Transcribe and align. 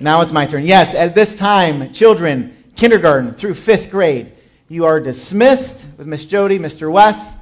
Now 0.00 0.22
it's 0.22 0.32
my 0.32 0.50
turn. 0.50 0.66
Yes, 0.66 0.92
at 0.96 1.14
this 1.14 1.38
time, 1.38 1.92
children, 1.92 2.56
kindergarten 2.76 3.34
through 3.34 3.54
fifth 3.54 3.90
grade, 3.90 4.32
you 4.66 4.86
are 4.86 4.98
dismissed 4.98 5.84
with 5.96 6.06
Miss 6.08 6.26
Jody, 6.26 6.58
Mr. 6.58 6.92
West. 6.92 7.38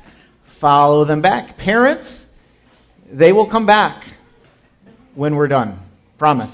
Follow 0.61 1.07
them 1.07 1.23
back. 1.23 1.57
Parents, 1.57 2.27
they 3.11 3.33
will 3.33 3.51
come 3.51 3.65
back 3.65 4.05
when 5.15 5.35
we're 5.35 5.49
done. 5.49 5.79
Promise. 6.19 6.53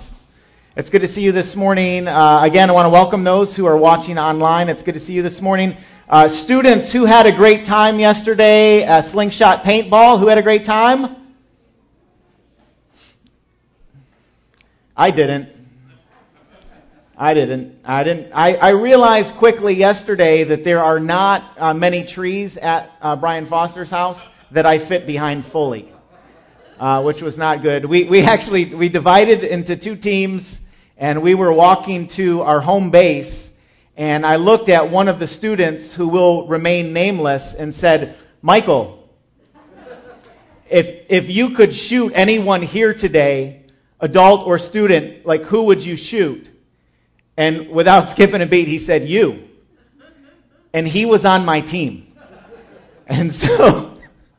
It's 0.76 0.88
good 0.88 1.00
to 1.00 1.08
see 1.08 1.22
you 1.22 1.32
this 1.32 1.57
morning. 1.57 2.07
Uh, 2.07 2.43
again, 2.45 2.71
I 2.71 2.73
want 2.75 2.87
to 2.87 2.91
welcome 2.91 3.25
those 3.25 3.57
who 3.57 3.67
are 3.67 3.77
watching 3.77 4.19
online. 4.19 4.69
It's 4.69 4.83
good 4.83 4.95
to 4.95 5.01
see 5.01 5.15
you 5.15 5.23
this 5.23 5.41
morning. 5.41 5.77
Uh, 6.09 6.29
students 6.45 6.93
who 6.93 7.07
had 7.07 7.27
a 7.27 7.37
great 7.37 7.67
time 7.67 7.99
yesterday 7.99 8.85
at 8.85 9.11
Slingshot 9.11 9.65
Paintball, 9.65 10.21
who 10.21 10.29
had 10.29 10.39
a 10.39 10.43
great 10.45 10.65
time? 10.65 11.17
I 14.96 15.11
didn't. 15.11 15.57
I 17.21 17.35
didn't. 17.35 17.80
I 17.84 18.05
didn't. 18.05 18.33
I, 18.33 18.55
I 18.55 18.70
realized 18.70 19.37
quickly 19.38 19.74
yesterday 19.74 20.45
that 20.45 20.62
there 20.62 20.79
are 20.79 21.01
not 21.01 21.59
uh, 21.59 21.75
many 21.75 22.06
trees 22.06 22.56
at 22.56 22.91
uh, 23.01 23.16
Brian 23.16 23.47
Foster's 23.47 23.91
house 23.91 24.20
that 24.52 24.66
I 24.66 24.88
fit 24.88 25.05
behind 25.05 25.45
fully, 25.47 25.92
uh, 26.78 27.02
which 27.02 27.20
was 27.20 27.37
not 27.37 27.61
good. 27.61 27.84
We 27.87 28.09
we 28.09 28.23
actually 28.23 28.73
we 28.73 28.89
divided 28.89 29.42
into 29.42 29.77
two 29.77 29.97
teams, 29.97 30.61
and 30.97 31.20
we 31.20 31.34
were 31.34 31.52
walking 31.52 32.09
to 32.15 32.42
our 32.42 32.61
home 32.61 32.92
base, 32.92 33.48
and 33.97 34.25
I 34.25 34.37
looked 34.37 34.69
at 34.69 34.92
one 34.92 35.09
of 35.09 35.19
the 35.19 35.27
students 35.27 35.92
who 35.92 36.09
will 36.09 36.47
remain 36.47 36.92
nameless 36.92 37.53
and 37.59 37.75
said, 37.75 38.16
"Michael, 38.42 39.09
if 40.70 41.06
if 41.11 41.28
you 41.28 41.56
could 41.56 41.75
shoot 41.75 42.12
anyone 42.14 42.62
here 42.62 42.95
today, 42.95 43.64
adult 43.98 44.47
or 44.47 44.56
student, 44.56 45.27
like 45.27 45.42
who 45.42 45.64
would 45.64 45.83
you 45.83 45.97
shoot?" 45.97 46.48
And 47.38 47.70
without 47.70 48.10
skipping 48.15 48.42
a 48.42 48.47
beat, 48.47 48.69
he 48.69 48.84
said, 48.84 49.09
You. 49.09 49.44
And 50.75 50.86
he 50.86 51.06
was 51.06 51.25
on 51.25 51.47
my 51.47 51.62
team. 51.62 52.05
And 53.11 53.33
so 53.33 53.97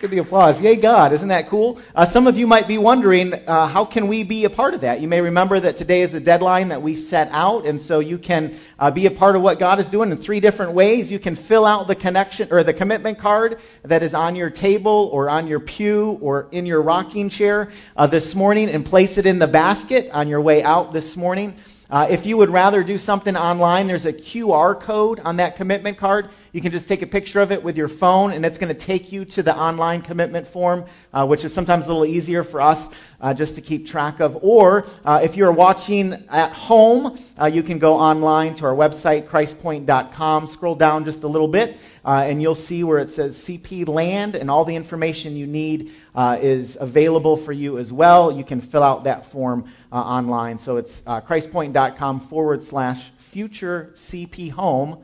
Look 0.03 0.11
at 0.11 0.15
the 0.17 0.21
applause. 0.21 0.59
Yay, 0.59 0.81
God. 0.81 1.13
Isn't 1.13 1.29
that 1.29 1.49
cool? 1.49 1.81
Uh, 1.95 2.11
some 2.11 2.27
of 2.27 2.35
you 2.35 2.45
might 2.45 2.67
be 2.67 2.77
wondering, 2.77 3.31
uh, 3.31 3.69
how 3.69 3.85
can 3.85 4.09
we 4.09 4.25
be 4.25 4.43
a 4.43 4.49
part 4.49 4.73
of 4.73 4.81
that? 4.81 4.99
You 4.99 5.07
may 5.07 5.21
remember 5.21 5.57
that 5.61 5.77
today 5.77 6.01
is 6.01 6.11
the 6.11 6.19
deadline 6.19 6.67
that 6.69 6.83
we 6.83 6.97
set 6.97 7.29
out, 7.31 7.65
and 7.65 7.79
so 7.79 8.01
you 8.01 8.17
can 8.17 8.59
uh, 8.77 8.91
be 8.91 9.07
a 9.07 9.11
part 9.11 9.37
of 9.37 9.41
what 9.41 9.59
God 9.59 9.79
is 9.79 9.87
doing 9.87 10.11
in 10.11 10.17
three 10.17 10.41
different 10.41 10.75
ways. 10.75 11.09
You 11.09 11.21
can 11.21 11.37
fill 11.37 11.65
out 11.65 11.87
the 11.87 11.95
connection 11.95 12.49
or 12.51 12.65
the 12.65 12.73
commitment 12.73 13.17
card 13.17 13.59
that 13.85 14.03
is 14.03 14.13
on 14.13 14.35
your 14.35 14.49
table 14.49 15.09
or 15.13 15.29
on 15.29 15.47
your 15.47 15.61
pew 15.61 16.17
or 16.21 16.49
in 16.51 16.65
your 16.65 16.81
rocking 16.81 17.29
chair 17.29 17.71
uh, 17.95 18.05
this 18.05 18.35
morning 18.35 18.67
and 18.67 18.83
place 18.83 19.17
it 19.17 19.25
in 19.25 19.39
the 19.39 19.47
basket 19.47 20.11
on 20.11 20.27
your 20.27 20.41
way 20.41 20.61
out 20.63 20.91
this 20.91 21.15
morning. 21.15 21.55
Uh, 21.89 22.07
if 22.09 22.25
you 22.25 22.35
would 22.35 22.49
rather 22.49 22.83
do 22.83 22.97
something 22.97 23.37
online, 23.37 23.87
there's 23.87 24.05
a 24.05 24.11
QR 24.11 24.85
code 24.85 25.19
on 25.19 25.37
that 25.37 25.55
commitment 25.55 25.97
card. 25.97 26.25
You 26.53 26.61
can 26.61 26.71
just 26.71 26.87
take 26.87 27.01
a 27.01 27.07
picture 27.07 27.41
of 27.41 27.51
it 27.51 27.63
with 27.63 27.77
your 27.77 27.89
phone, 27.89 28.31
and 28.31 28.45
it's 28.45 28.59
going 28.59 28.71
to 28.71 28.79
take 28.79 29.11
you 29.11 29.25
to 29.25 29.41
the 29.41 29.55
online 29.55 30.03
commitment 30.03 30.49
form, 30.53 30.85
uh, 31.11 31.25
which 31.25 31.43
is 31.43 31.51
sometimes 31.51 31.85
a 31.85 31.87
little 31.87 32.05
easier 32.05 32.43
for 32.43 32.61
us 32.61 32.93
uh, 33.19 33.33
just 33.33 33.55
to 33.55 33.61
keep 33.63 33.87
track 33.87 34.19
of. 34.19 34.37
Or 34.43 34.83
uh, 35.03 35.21
if 35.23 35.35
you're 35.35 35.51
watching 35.51 36.13
at 36.29 36.53
home, 36.53 37.17
uh, 37.41 37.47
you 37.47 37.63
can 37.63 37.79
go 37.79 37.95
online 37.95 38.55
to 38.57 38.65
our 38.65 38.75
website, 38.75 39.27
christpoint.com. 39.27 40.45
Scroll 40.45 40.75
down 40.75 41.05
just 41.05 41.23
a 41.23 41.27
little 41.27 41.47
bit, 41.47 41.75
uh, 42.05 42.23
and 42.29 42.39
you'll 42.39 42.53
see 42.53 42.83
where 42.83 42.99
it 42.99 43.09
says 43.09 43.35
CP 43.47 43.87
Land, 43.87 44.35
and 44.35 44.51
all 44.51 44.63
the 44.63 44.75
information 44.75 45.35
you 45.35 45.47
need 45.47 45.89
uh, 46.13 46.37
is 46.39 46.77
available 46.79 47.43
for 47.43 47.51
you 47.51 47.79
as 47.79 47.91
well. 47.91 48.31
You 48.31 48.45
can 48.45 48.61
fill 48.61 48.83
out 48.83 49.05
that 49.05 49.31
form 49.31 49.73
online. 49.91 50.59
So 50.59 50.77
it's 50.77 51.01
christpoint.com 51.03 52.27
forward 52.29 52.61
slash 52.61 53.11
future 53.31 53.95
CP 54.11 54.51
home 54.51 55.03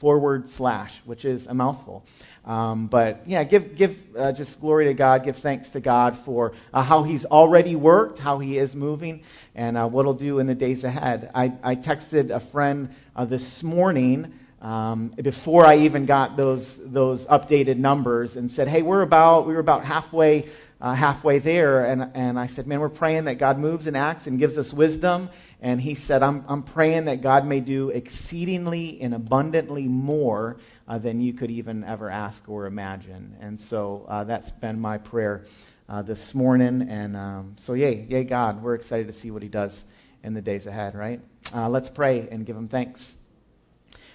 forward 0.00 0.48
slash, 0.56 0.90
which 1.04 1.24
is 1.24 1.46
a 1.46 1.54
mouthful. 1.54 2.04
Um, 2.44 2.88
but 2.88 3.28
yeah, 3.28 3.44
give 3.44 3.76
give 3.76 3.90
uh, 4.16 4.32
just 4.32 4.60
glory 4.60 4.86
to 4.86 4.94
God, 4.94 5.24
give 5.24 5.36
thanks 5.36 5.70
to 5.72 5.80
God 5.80 6.18
for 6.24 6.52
uh, 6.72 6.82
how 6.82 7.04
He's 7.04 7.24
already 7.26 7.76
worked, 7.76 8.18
how 8.18 8.38
He 8.38 8.58
is 8.58 8.74
moving, 8.74 9.22
and 9.54 9.76
uh, 9.76 9.88
what 9.88 10.06
He'll 10.06 10.14
do 10.14 10.38
in 10.38 10.46
the 10.46 10.54
days 10.54 10.82
ahead. 10.82 11.30
I, 11.34 11.52
I 11.62 11.76
texted 11.76 12.30
a 12.30 12.40
friend 12.50 12.90
uh, 13.14 13.26
this 13.26 13.60
morning 13.62 14.32
um, 14.60 15.12
before 15.22 15.66
I 15.66 15.78
even 15.78 16.06
got 16.06 16.36
those 16.36 16.78
those 16.84 17.26
updated 17.26 17.76
numbers 17.76 18.36
and 18.36 18.50
said, 18.50 18.68
hey, 18.68 18.82
we're 18.82 19.02
about 19.02 19.46
we 19.46 19.54
were 19.54 19.60
about 19.60 19.84
halfway. 19.84 20.46
Uh, 20.80 20.94
halfway 20.94 21.38
there, 21.38 21.84
and, 21.84 22.12
and 22.14 22.38
I 22.38 22.46
said, 22.46 22.66
Man, 22.66 22.80
we're 22.80 22.88
praying 22.88 23.26
that 23.26 23.38
God 23.38 23.58
moves 23.58 23.86
and 23.86 23.96
acts 23.96 24.26
and 24.26 24.38
gives 24.38 24.56
us 24.56 24.72
wisdom 24.72 25.28
and 25.62 25.80
he 25.80 25.94
said, 25.94 26.22
I'm, 26.22 26.44
I'm 26.48 26.62
praying 26.62 27.04
that 27.04 27.22
God 27.22 27.44
may 27.44 27.60
do 27.60 27.90
exceedingly 27.90 28.98
and 29.02 29.14
abundantly 29.14 29.88
more 29.88 30.56
uh, 30.88 30.98
than 30.98 31.20
you 31.20 31.34
could 31.34 31.50
even 31.50 31.84
ever 31.84 32.08
ask 32.08 32.48
or 32.48 32.66
imagine. 32.66 33.36
And 33.40 33.60
so 33.60 34.06
uh, 34.08 34.24
that's 34.24 34.50
been 34.52 34.80
my 34.80 34.96
prayer 34.96 35.44
uh, 35.88 36.02
this 36.02 36.32
morning. 36.34 36.82
And 36.88 37.14
um, 37.14 37.56
so, 37.58 37.74
yay, 37.74 38.06
yay, 38.08 38.24
God. 38.24 38.62
We're 38.62 38.74
excited 38.74 39.08
to 39.08 39.12
see 39.12 39.30
what 39.30 39.42
he 39.42 39.48
does 39.48 39.78
in 40.24 40.32
the 40.32 40.40
days 40.40 40.66
ahead, 40.66 40.94
right? 40.94 41.20
Uh, 41.54 41.68
let's 41.68 41.90
pray 41.90 42.26
and 42.30 42.46
give 42.46 42.56
him 42.56 42.68
thanks. 42.68 43.04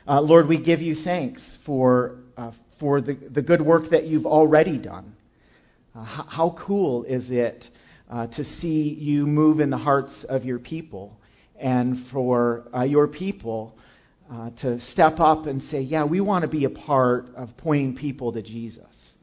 Uh, 0.07 0.21
Lord, 0.21 0.47
we 0.47 0.59
give 0.59 0.81
you 0.81 0.95
thanks 0.95 1.57
for, 1.63 2.21
for 2.79 3.01
the, 3.01 3.13
the 3.13 3.41
good 3.44 3.61
work 3.61 3.91
that 3.91 4.06
you've 4.06 4.25
already 4.25 4.79
done. 4.79 5.15
How, 6.03 6.25
how 6.27 6.57
cool 6.59 7.03
is 7.03 7.31
it 7.31 7.69
to 8.09 8.44
see 8.44 8.94
you 8.94 9.25
move 9.25 9.59
in 9.59 9.69
the 9.69 9.77
hearts 9.77 10.25
of 10.27 10.45
your 10.45 10.59
people? 10.59 11.18
and 11.59 12.07
for 12.12 12.68
uh, 12.74 12.83
your 12.83 13.07
people 13.07 13.77
uh, 14.31 14.50
to 14.62 14.80
step 14.80 15.19
up 15.19 15.45
and 15.45 15.62
say, 15.62 15.81
Yeah, 15.81 16.06
we 16.06 16.21
want 16.21 16.44
to 16.44 16.47
be 16.47 16.65
a 16.65 16.69
part 16.69 17.27
of 17.36 17.56
pointing 17.57 17.95
people 17.95 18.33
to 18.33 18.42
Jesus. 18.42 19.18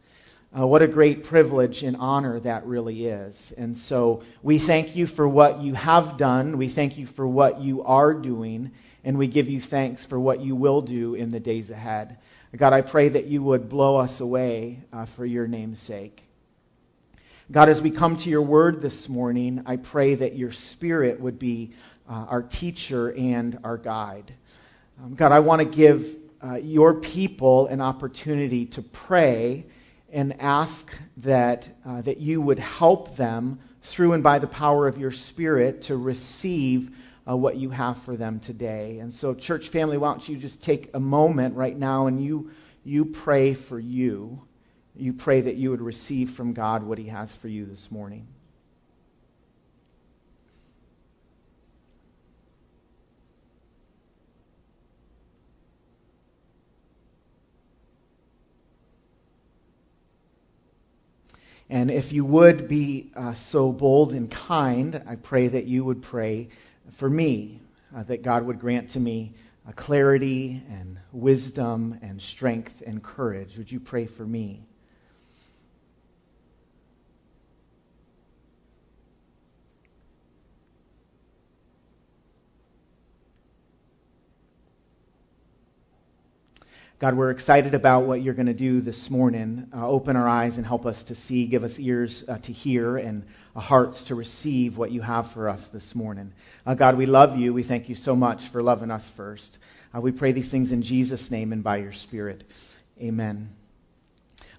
Uh, 0.59 0.67
what 0.67 0.83
a 0.83 0.89
great 0.89 1.25
privilege 1.25 1.83
and 1.83 1.97
honor 1.97 2.39
that 2.41 2.67
really 2.67 3.07
is. 3.07 3.53
And 3.57 3.77
so 3.77 4.23
we 4.43 4.59
thank 4.59 4.95
you 4.95 5.07
for 5.07 5.27
what 5.27 5.61
you 5.63 5.73
have 5.73 6.19
done. 6.19 6.59
We 6.59 6.73
thank 6.73 6.99
you 6.99 7.07
for 7.07 7.27
what 7.27 7.61
you 7.61 7.83
are 7.85 8.13
doing. 8.13 8.71
And 9.03 9.17
we 9.17 9.29
give 9.29 9.49
you 9.49 9.63
thanks 9.63 10.05
for 10.05 10.21
what 10.21 10.41
you 10.41 10.55
will 10.55 10.83
do 10.83 11.15
in 11.15 11.31
the 11.31 11.41
days 11.41 11.71
ahead. 11.71 12.19
God, 12.57 12.75
I 12.75 12.83
pray 12.83 13.09
that 13.09 13.25
you 13.25 13.43
would 13.43 13.71
blow 13.71 13.97
us 13.97 14.21
away 14.21 14.81
uh, 14.93 15.07
for 15.17 15.25
your 15.25 15.49
name's 15.49 15.81
sake. 15.81 16.21
God, 17.51 17.69
as 17.69 17.81
we 17.83 17.91
come 17.91 18.17
to 18.19 18.31
your 18.31 18.43
word 18.43 18.81
this 18.81 19.09
morning, 19.09 19.65
I 19.67 19.77
pray 19.77 20.15
that 20.15 20.37
your 20.37 20.53
spirit 20.53 21.21
would 21.21 21.41
be 21.41 21.73
uh, 22.09 22.13
our 22.13 22.43
teacher 22.43 23.13
and 23.13 23.59
our 23.65 23.77
guide. 23.77 24.33
Um, 25.03 25.17
God, 25.17 25.33
I 25.33 25.41
want 25.41 25.61
to 25.61 25.77
give 25.77 26.03
uh, 26.43 26.55
your 26.57 27.01
people 27.01 27.67
an 27.67 27.81
opportunity 27.81 28.67
to 28.67 28.83
pray 29.07 29.67
and 30.13 30.41
ask 30.41 30.87
that, 31.19 31.65
uh, 31.85 32.03
that 32.03 32.19
you 32.19 32.41
would 32.41 32.61
help 32.61 33.17
them 33.17 33.59
through 33.95 34.13
and 34.13 34.23
by 34.23 34.39
the 34.39 34.47
power 34.47 34.87
of 34.87 34.97
your 34.97 35.13
Spirit 35.13 35.83
to 35.85 35.97
receive 35.97 36.91
uh, 37.29 37.37
what 37.37 37.57
you 37.57 37.71
have 37.71 37.97
for 38.05 38.17
them 38.17 38.39
today. 38.39 38.99
And 39.01 39.13
so, 39.13 39.35
church 39.35 39.69
family, 39.73 39.99
why 39.99 40.13
don't 40.13 40.29
you 40.29 40.39
just 40.39 40.63
take 40.63 40.91
a 40.95 41.01
moment 41.01 41.57
right 41.57 41.77
now 41.77 42.07
and 42.07 42.23
you, 42.23 42.53
you 42.85 43.07
pray 43.25 43.57
for 43.69 43.81
you. 43.81 44.43
You 44.95 45.15
pray 45.15 45.41
that 45.41 45.57
you 45.57 45.71
would 45.71 45.81
receive 45.81 46.31
from 46.37 46.53
God 46.53 46.83
what 46.83 46.99
He 46.99 47.09
has 47.09 47.35
for 47.41 47.49
you 47.49 47.65
this 47.65 47.89
morning. 47.91 48.27
And 61.71 61.91
if 61.91 62.13
you 62.13 62.27
would 62.27 62.69
be 62.69 63.13
uh, 63.17 63.33
so 63.33 63.73
bold 63.73 64.13
and 64.13 64.31
kind, 64.31 65.03
I 65.09 65.17
pray 65.17 65.49
that 65.49 65.65
you 65.65 65.87
would 65.87 66.03
pray 66.03 66.51
for 66.99 67.09
me, 67.09 67.63
uh, 67.97 68.03
that 68.05 68.23
God 68.23 68.45
would 68.45 68.61
grant 68.61 68.91
to 68.91 69.01
me 69.01 69.35
uh, 69.67 69.73
clarity 69.73 70.63
and 70.69 70.99
wisdom 71.13 71.99
and 72.03 72.21
strength 72.21 72.83
and 72.87 73.03
courage. 73.03 73.57
Would 73.57 73.73
you 73.73 73.81
pray 73.81 74.07
for 74.07 74.27
me? 74.27 74.67
God, 87.03 87.17
we're 87.17 87.33
excited 87.33 87.75
about 87.75 88.07
what 88.07 88.23
you're 88.23 88.33
going 88.33 88.47
to 88.47 88.55
do 88.55 88.81
this 88.81 89.11
morning. 89.11 89.67
Uh, 89.75 89.89
open 89.89 90.15
our 90.15 90.29
eyes 90.29 90.57
and 90.57 90.65
help 90.65 90.87
us 90.87 91.03
to 91.09 91.17
see. 91.17 91.49
Give 91.49 91.65
us 91.65 91.73
ears 91.77 92.23
uh, 92.29 92.39
to 92.39 92.53
hear 92.53 92.97
and 92.97 93.25
uh, 93.57 93.61
hearts 93.61 94.05
to 94.05 94.15
receive 94.15 94.79
what 94.79 94.93
you 94.93 95.01
have 95.01 95.33
for 95.33 95.49
us 95.49 95.67
this 95.73 95.97
morning. 95.97 96.33
Uh, 96.65 96.77
God, 96.77 96.97
we 96.97 97.07
love 97.07 97.37
you. 97.37 97.53
We 97.53 97.65
thank 97.65 97.89
you 97.89 97.97
so 97.97 98.15
much 98.15 98.43
for 98.53 98.63
loving 98.63 98.93
us 98.93 99.11
first. 99.17 99.59
Uh, 99.93 100.01
we 100.01 100.13
pray 100.13 100.31
these 100.31 100.49
things 100.49 100.71
in 100.71 100.85
Jesus' 100.85 101.29
name 101.29 101.53
and 101.53 101.65
by 101.65 101.79
your 101.79 101.93
Spirit. 101.93 102.45
Amen. 103.01 103.49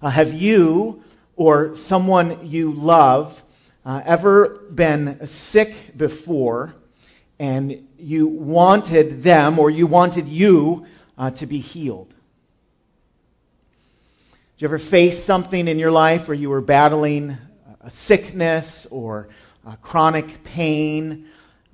Uh, 0.02 0.10
have 0.10 0.28
you 0.28 1.02
or 1.36 1.74
someone 1.74 2.46
you 2.46 2.74
love 2.74 3.32
ever 3.86 4.66
been 4.74 5.18
sick 5.48 5.96
before 5.96 6.74
and 7.38 7.88
you 7.96 8.26
wanted 8.26 9.22
them 9.22 9.58
or 9.58 9.70
you 9.70 9.86
wanted 9.86 10.28
you 10.28 10.84
to 11.38 11.46
be 11.46 11.60
healed? 11.60 12.13
Did 14.56 14.62
you 14.62 14.68
ever 14.68 14.78
face 14.78 15.26
something 15.26 15.66
in 15.66 15.80
your 15.80 15.90
life 15.90 16.28
where 16.28 16.36
you 16.36 16.48
were 16.48 16.60
battling 16.60 17.36
a 17.80 17.90
sickness 17.90 18.86
or 18.88 19.28
a 19.66 19.76
chronic 19.76 20.44
pain, 20.44 21.26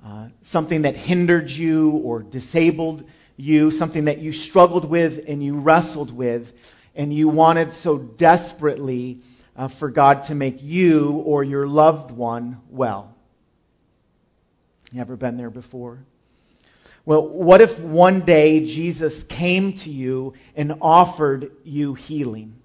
uh, 0.03 0.29
something 0.41 0.81
that 0.81 0.95
hindered 0.95 1.47
you 1.47 1.91
or 1.91 2.23
disabled 2.23 3.03
you, 3.37 3.69
something 3.69 4.05
that 4.05 4.17
you 4.17 4.33
struggled 4.33 4.89
with 4.89 5.13
and 5.27 5.43
you 5.43 5.59
wrestled 5.59 6.11
with, 6.11 6.47
and 6.95 7.13
you 7.13 7.29
wanted 7.29 7.71
so 7.83 7.99
desperately 7.99 9.21
uh, 9.55 9.69
for 9.77 9.91
God 9.91 10.23
to 10.29 10.33
make 10.33 10.63
you 10.63 11.21
or 11.23 11.43
your 11.43 11.67
loved 11.67 12.09
one 12.09 12.61
well? 12.71 13.13
You 14.91 15.01
ever 15.01 15.15
been 15.15 15.37
there 15.37 15.51
before? 15.51 15.99
Well, 17.05 17.27
what 17.27 17.61
if 17.61 17.79
one 17.79 18.25
day 18.25 18.65
Jesus 18.65 19.23
came 19.29 19.73
to 19.83 19.89
you 19.91 20.33
and 20.55 20.73
offered 20.81 21.51
you 21.63 21.93
healing? 21.93 22.55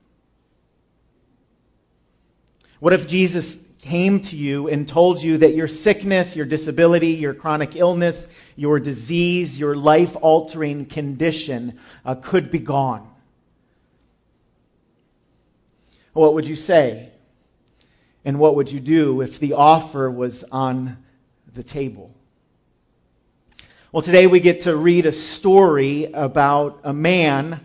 What 2.78 2.92
if 2.92 3.08
Jesus 3.08 3.56
came 3.82 4.20
to 4.20 4.36
you 4.36 4.68
and 4.68 4.88
told 4.88 5.22
you 5.22 5.38
that 5.38 5.54
your 5.54 5.68
sickness, 5.68 6.36
your 6.36 6.46
disability, 6.46 7.12
your 7.12 7.34
chronic 7.34 7.76
illness, 7.76 8.26
your 8.54 8.80
disease, 8.80 9.58
your 9.58 9.76
life 9.76 10.10
altering 10.20 10.86
condition 10.86 11.78
uh, 12.04 12.16
could 12.16 12.50
be 12.50 12.60
gone? 12.60 13.08
What 16.12 16.34
would 16.34 16.46
you 16.46 16.56
say? 16.56 17.12
And 18.24 18.38
what 18.38 18.56
would 18.56 18.70
you 18.70 18.80
do 18.80 19.20
if 19.20 19.38
the 19.40 19.52
offer 19.52 20.10
was 20.10 20.44
on 20.50 20.98
the 21.54 21.62
table? 21.62 22.10
Well, 23.92 24.02
today 24.02 24.26
we 24.26 24.40
get 24.40 24.62
to 24.62 24.76
read 24.76 25.06
a 25.06 25.12
story 25.12 26.10
about 26.12 26.80
a 26.84 26.92
man 26.92 27.60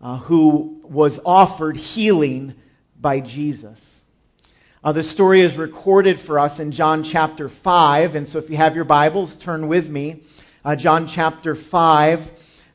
uh, 0.00 0.18
who 0.18 0.82
was 0.84 1.18
offered 1.24 1.76
healing 1.76 2.54
by 3.00 3.20
Jesus. 3.20 3.80
Uh, 4.82 4.92
the 4.92 5.02
story 5.02 5.42
is 5.42 5.58
recorded 5.58 6.18
for 6.26 6.38
us 6.38 6.58
in 6.58 6.72
John 6.72 7.04
chapter 7.04 7.50
5. 7.62 8.14
And 8.14 8.26
so 8.26 8.38
if 8.38 8.48
you 8.48 8.56
have 8.56 8.74
your 8.74 8.86
Bibles, 8.86 9.36
turn 9.36 9.68
with 9.68 9.84
me. 9.84 10.22
Uh, 10.64 10.74
John 10.74 11.06
chapter 11.06 11.54
5, 11.54 12.18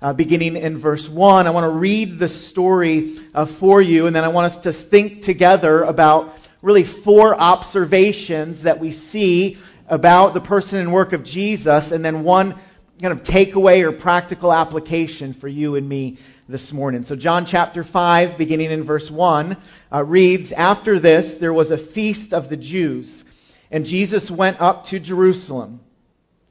uh, 0.04 0.14
beginning 0.14 0.56
in 0.56 0.80
verse 0.80 1.10
1. 1.12 1.48
I 1.48 1.50
want 1.50 1.64
to 1.64 1.80
read 1.80 2.20
the 2.20 2.30
story 2.30 3.18
uh, 3.34 3.48
for 3.60 3.82
you, 3.82 4.06
and 4.06 4.16
then 4.16 4.24
I 4.24 4.28
want 4.28 4.54
us 4.54 4.64
to 4.66 4.90
think 4.92 5.24
together 5.24 5.82
about 5.82 6.38
really 6.62 6.86
four 7.04 7.34
observations 7.34 8.66
that 8.66 8.80
we 8.80 8.94
see 8.94 9.58
about 9.88 10.36
the 10.36 10.42
person 10.42 10.78
and 10.78 10.94
work 10.94 11.12
of 11.12 11.24
Jesus, 11.24 11.92
and 11.92 12.06
then 12.06 12.24
one 12.24 12.62
kind 13.02 13.20
of 13.20 13.26
takeaway 13.26 13.84
or 13.84 13.92
practical 13.92 14.54
application 14.54 15.34
for 15.34 15.48
you 15.48 15.76
and 15.76 15.88
me 15.88 16.18
this 16.48 16.72
morning. 16.72 17.04
So, 17.04 17.16
John 17.16 17.46
chapter 17.46 17.84
5, 17.84 18.38
beginning 18.38 18.72
in 18.72 18.86
verse 18.86 19.10
1, 19.12 19.58
uh, 19.92 20.04
reads 20.04 20.54
After 20.54 21.00
this, 21.00 21.40
there 21.40 21.54
was 21.54 21.72
a 21.72 21.94
feast 21.94 22.32
of 22.32 22.50
the 22.50 22.58
Jews, 22.58 23.24
and 23.70 23.86
Jesus 23.86 24.32
went 24.32 24.62
up 24.62 24.86
to 24.88 25.00
Jerusalem. 25.00 25.82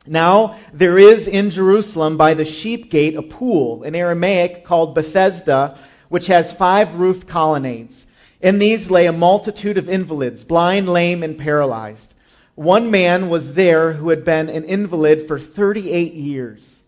Now, 0.06 0.61
there 0.75 0.99
is 0.99 1.26
in 1.26 1.50
Jerusalem 1.50 2.19
by 2.19 2.35
the 2.35 2.44
sheep 2.44 2.91
gate 2.91 3.17
a 3.17 3.23
pool, 3.23 3.85
in 3.85 3.94
Aramaic 3.94 4.67
called 4.67 4.94
Bethesda, 4.94 5.79
which 6.11 6.26
has 6.26 6.52
five 6.52 7.00
roofed 7.00 7.26
colonnades. 7.26 8.05
In 8.43 8.58
these 8.58 8.91
lay 8.91 9.06
a 9.06 9.12
multitude 9.12 9.79
of 9.79 9.88
invalids, 9.88 10.44
blind, 10.44 10.91
lame, 10.91 11.23
and 11.23 11.38
paralyzed. 11.38 12.13
One 12.54 12.90
man 12.90 13.30
was 13.30 13.54
there 13.54 13.92
who 13.92 14.10
had 14.10 14.24
been 14.24 14.48
an 14.48 14.64
invalid 14.64 15.26
for 15.26 15.38
38 15.38 16.14
years. 16.14 16.80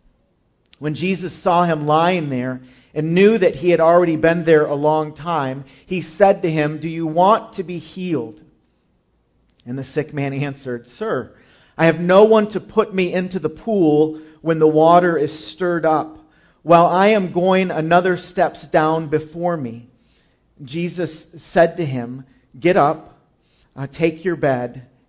When 0.78 0.94
Jesus 0.94 1.42
saw 1.42 1.64
him 1.64 1.86
lying 1.86 2.28
there, 2.28 2.60
and 2.96 3.14
knew 3.14 3.36
that 3.36 3.54
he 3.54 3.68
had 3.68 3.78
already 3.78 4.16
been 4.16 4.46
there 4.46 4.64
a 4.64 4.74
long 4.74 5.14
time, 5.14 5.66
he 5.84 6.00
said 6.00 6.40
to 6.42 6.50
him, 6.50 6.80
Do 6.80 6.88
you 6.88 7.06
want 7.06 7.56
to 7.56 7.62
be 7.62 7.78
healed? 7.78 8.42
And 9.66 9.78
the 9.78 9.84
sick 9.84 10.14
man 10.14 10.32
answered, 10.32 10.86
Sir, 10.86 11.34
I 11.76 11.86
have 11.86 12.00
no 12.00 12.24
one 12.24 12.48
to 12.52 12.60
put 12.60 12.94
me 12.94 13.12
into 13.12 13.38
the 13.38 13.50
pool 13.50 14.22
when 14.40 14.58
the 14.58 14.66
water 14.66 15.18
is 15.18 15.52
stirred 15.52 15.84
up, 15.84 16.16
while 16.62 16.86
I 16.86 17.08
am 17.08 17.34
going 17.34 17.70
another 17.70 18.16
steps 18.16 18.66
down 18.66 19.10
before 19.10 19.58
me. 19.58 19.90
Jesus 20.64 21.26
said 21.36 21.76
to 21.76 21.84
him, 21.84 22.24
Get 22.58 22.78
up, 22.78 23.18
uh, 23.76 23.88
take 23.88 24.24
your 24.24 24.36
bed, 24.36 24.86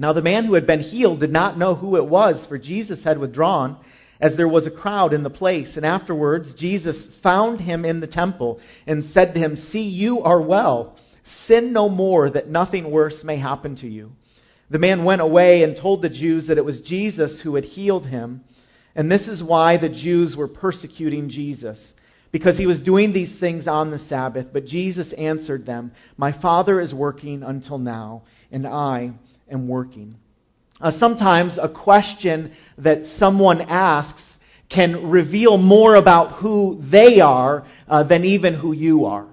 Now 0.00 0.14
the 0.14 0.22
man 0.22 0.46
who 0.46 0.54
had 0.54 0.66
been 0.66 0.80
healed 0.80 1.20
did 1.20 1.30
not 1.30 1.58
know 1.58 1.74
who 1.74 1.96
it 1.96 2.06
was, 2.06 2.46
for 2.46 2.56
Jesus 2.56 3.04
had 3.04 3.18
withdrawn 3.18 3.76
as 4.18 4.34
there 4.34 4.48
was 4.48 4.66
a 4.66 4.70
crowd 4.70 5.12
in 5.12 5.22
the 5.22 5.28
place. 5.28 5.76
And 5.76 5.84
afterwards, 5.84 6.54
Jesus 6.54 7.06
found 7.22 7.60
him 7.60 7.84
in 7.84 8.00
the 8.00 8.06
temple 8.06 8.60
and 8.86 9.04
said 9.04 9.34
to 9.34 9.40
him, 9.40 9.58
See, 9.58 9.90
you 9.90 10.22
are 10.22 10.40
well. 10.40 10.96
Sin 11.44 11.74
no 11.74 11.90
more, 11.90 12.30
that 12.30 12.48
nothing 12.48 12.90
worse 12.90 13.22
may 13.22 13.36
happen 13.36 13.76
to 13.76 13.86
you. 13.86 14.12
The 14.70 14.78
man 14.78 15.04
went 15.04 15.20
away 15.20 15.64
and 15.64 15.76
told 15.76 16.00
the 16.00 16.08
Jews 16.08 16.46
that 16.46 16.56
it 16.56 16.64
was 16.64 16.80
Jesus 16.80 17.38
who 17.38 17.56
had 17.56 17.64
healed 17.64 18.06
him. 18.06 18.42
And 18.96 19.12
this 19.12 19.28
is 19.28 19.42
why 19.42 19.76
the 19.76 19.90
Jews 19.90 20.34
were 20.34 20.48
persecuting 20.48 21.28
Jesus, 21.28 21.92
because 22.32 22.56
he 22.56 22.66
was 22.66 22.80
doing 22.80 23.12
these 23.12 23.38
things 23.38 23.68
on 23.68 23.90
the 23.90 23.98
Sabbath. 23.98 24.46
But 24.50 24.64
Jesus 24.64 25.12
answered 25.12 25.66
them, 25.66 25.92
My 26.16 26.32
Father 26.32 26.80
is 26.80 26.94
working 26.94 27.42
until 27.42 27.76
now, 27.76 28.22
and 28.50 28.66
I 28.66 29.12
am 29.50 29.68
working. 29.68 30.16
Uh, 30.80 30.90
sometimes 30.92 31.58
a 31.58 31.68
question 31.68 32.52
that 32.78 33.04
someone 33.04 33.60
asks 33.60 34.22
can 34.70 35.10
reveal 35.10 35.58
more 35.58 35.96
about 35.96 36.40
who 36.40 36.80
they 36.90 37.20
are 37.20 37.66
uh, 37.88 38.04
than 38.04 38.24
even 38.24 38.54
who 38.54 38.72
you 38.72 39.06
are. 39.06 39.26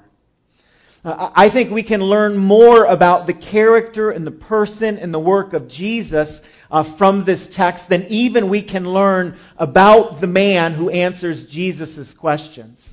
Uh, 1.04 1.32
I 1.34 1.50
think 1.50 1.72
we 1.72 1.84
can 1.84 2.02
learn 2.02 2.38
more 2.38 2.86
about 2.86 3.28
the 3.28 3.34
character 3.34 4.10
and 4.10 4.26
the 4.26 4.32
person 4.32 4.98
and 4.98 5.14
the 5.14 5.20
work 5.20 5.54
of 5.54 5.70
Jesus 5.70 6.42
uh, 6.70 6.98
from 6.98 7.24
this 7.24 7.48
text 7.54 7.88
than 7.88 8.04
even 8.10 8.50
we 8.50 8.68
can 8.68 8.86
learn 8.86 9.38
about 9.58 10.20
the 10.20 10.28
man 10.28 10.74
who 10.74 10.90
answers 10.90 11.46
Jesus' 11.46 12.14
questions. 12.14 12.84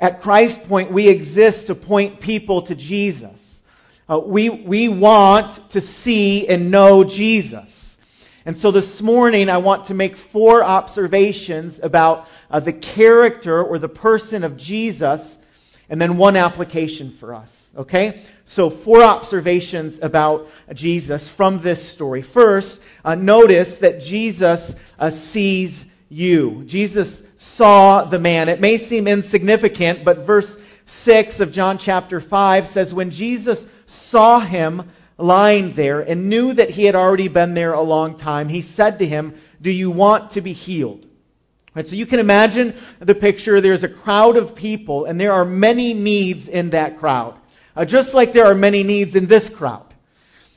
At 0.00 0.22
Christ 0.22 0.58
Point, 0.66 0.92
we 0.92 1.08
exist 1.08 1.66
to 1.66 1.74
point 1.74 2.20
people 2.20 2.66
to 2.66 2.74
Jesus. 2.74 3.40
Uh, 4.08 4.20
we, 4.24 4.64
we 4.66 4.88
want 4.88 5.70
to 5.72 5.82
see 5.82 6.48
and 6.48 6.70
know 6.70 7.04
Jesus. 7.04 7.96
And 8.46 8.56
so 8.56 8.72
this 8.72 9.02
morning, 9.02 9.50
I 9.50 9.58
want 9.58 9.88
to 9.88 9.94
make 9.94 10.14
four 10.32 10.64
observations 10.64 11.78
about 11.82 12.26
uh, 12.50 12.60
the 12.60 12.72
character 12.72 13.62
or 13.62 13.78
the 13.78 13.90
person 13.90 14.44
of 14.44 14.56
Jesus, 14.56 15.36
and 15.90 16.00
then 16.00 16.16
one 16.16 16.36
application 16.36 17.18
for 17.20 17.34
us. 17.34 17.50
Okay? 17.76 18.24
So, 18.46 18.70
four 18.82 19.02
observations 19.02 19.98
about 20.00 20.46
Jesus 20.72 21.30
from 21.36 21.62
this 21.62 21.92
story. 21.92 22.22
First, 22.22 22.80
uh, 23.04 23.14
notice 23.14 23.78
that 23.82 24.00
Jesus 24.00 24.72
uh, 24.98 25.10
sees 25.10 25.84
you. 26.08 26.64
Jesus 26.66 27.22
saw 27.36 28.08
the 28.08 28.18
man. 28.18 28.48
It 28.48 28.60
may 28.60 28.88
seem 28.88 29.06
insignificant, 29.06 30.04
but 30.04 30.26
verse 30.26 30.56
6 31.04 31.40
of 31.40 31.52
John 31.52 31.78
chapter 31.78 32.22
5 32.22 32.68
says, 32.68 32.94
When 32.94 33.10
Jesus 33.10 33.62
saw 33.88 34.40
him 34.40 34.90
lying 35.16 35.74
there 35.74 36.00
and 36.00 36.28
knew 36.28 36.54
that 36.54 36.70
he 36.70 36.84
had 36.84 36.94
already 36.94 37.28
been 37.28 37.54
there 37.54 37.72
a 37.72 37.82
long 37.82 38.18
time, 38.18 38.48
he 38.48 38.62
said 38.62 38.98
to 38.98 39.06
him, 39.06 39.38
Do 39.60 39.70
you 39.70 39.90
want 39.90 40.32
to 40.32 40.40
be 40.40 40.52
healed? 40.52 41.06
Right, 41.74 41.86
so 41.86 41.94
you 41.94 42.06
can 42.06 42.18
imagine 42.18 42.80
the 43.00 43.14
picture. 43.14 43.60
There's 43.60 43.84
a 43.84 43.88
crowd 43.88 44.36
of 44.36 44.56
people, 44.56 45.04
and 45.04 45.20
there 45.20 45.32
are 45.32 45.44
many 45.44 45.94
needs 45.94 46.48
in 46.48 46.70
that 46.70 46.98
crowd. 46.98 47.38
Uh, 47.76 47.84
just 47.84 48.14
like 48.14 48.32
there 48.32 48.46
are 48.46 48.54
many 48.54 48.82
needs 48.82 49.14
in 49.14 49.28
this 49.28 49.48
crowd. 49.56 49.94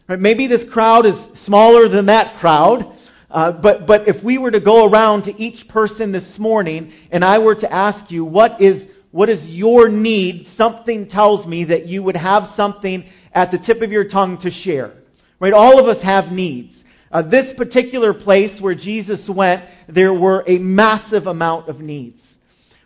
Right, 0.08 0.20
maybe 0.20 0.48
this 0.48 0.64
crowd 0.72 1.06
is 1.06 1.18
smaller 1.36 1.88
than 1.90 2.08
that 2.08 2.40
crowd, 2.40 2.98
uh, 3.30 3.52
but, 3.62 3.88
but 3.88 4.08
if 4.08 4.24
we 4.24 4.38
were 4.38 4.52
to 4.52 4.60
go 4.60 4.90
around 4.90 5.24
to 5.24 5.42
each 5.42 5.68
person 5.70 6.12
this 6.12 6.38
morning 6.38 6.92
and 7.12 7.24
I 7.24 7.40
were 7.40 7.56
to 7.56 7.72
ask 7.72 8.12
you, 8.12 8.26
what 8.26 8.60
is, 8.60 8.86
what 9.12 9.30
is 9.30 9.48
your 9.48 9.88
need? 9.88 10.48
Something 10.56 11.08
tells 11.08 11.46
me 11.48 11.66
that 11.66 11.88
you 11.88 12.04
would 12.04 12.18
have 12.18 12.50
something 12.56 13.06
at 13.34 13.52
the 13.52 13.58
tip 13.58 13.82
of 13.82 13.92
your 13.92 14.08
tongue 14.08 14.40
to 14.42 14.52
share. 14.52 14.94
Right? 15.40 15.54
All 15.54 15.80
of 15.80 15.88
us 15.88 16.02
have 16.04 16.32
needs. 16.32 16.84
Uh, 17.12 17.22
this 17.24 17.54
particular 17.58 18.14
place 18.14 18.62
where 18.62 18.76
Jesus 18.76 19.28
went, 19.28 19.66
there 19.90 20.14
were 20.14 20.44
a 20.48 20.58
massive 20.58 21.28
amount 21.28 21.68
of 21.68 21.80
needs. 21.80 22.22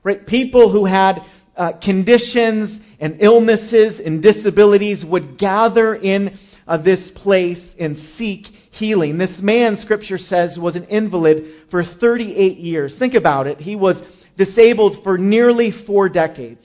Right? 0.04 0.26
People 0.26 0.72
who 0.72 0.86
had 0.86 1.20
uh, 1.56 1.74
conditions 1.80 2.80
and 3.00 3.18
illnesses 3.22 4.00
and 4.00 4.22
disabilities 4.22 5.04
would 5.06 5.38
gather 5.38 5.94
in 5.96 6.38
uh, 6.68 6.78
this 6.78 7.12
place 7.12 7.64
and 7.80 7.98
seek 7.98 8.48
healing. 8.72 9.18
This 9.18 9.42
man, 9.42 9.78
scripture 9.78 10.18
says, 10.18 10.58
was 10.58 10.76
an 10.76 10.86
invalid 10.86 11.70
for 11.72 11.84
38 11.84 12.58
years. 12.58 12.98
Think 12.98 13.14
about 13.14 13.48
it. 13.48 13.60
He 13.60 13.76
was 13.76 14.02
disabled 14.38 15.04
for 15.04 15.18
nearly 15.18 15.72
four 15.72 16.10
decades. 16.10 16.64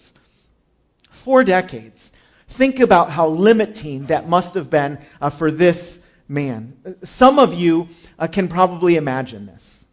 Four 1.24 1.44
decades. 1.44 2.09
Think 2.58 2.80
about 2.80 3.10
how 3.10 3.28
limiting 3.28 4.06
that 4.08 4.28
must 4.28 4.54
have 4.54 4.70
been 4.70 4.98
uh, 5.20 5.36
for 5.38 5.50
this 5.50 5.98
man. 6.28 6.76
Some 7.02 7.38
of 7.38 7.52
you 7.52 7.86
uh, 8.18 8.28
can 8.28 8.48
probably 8.48 8.96
imagine 8.96 9.46
this. 9.46 9.84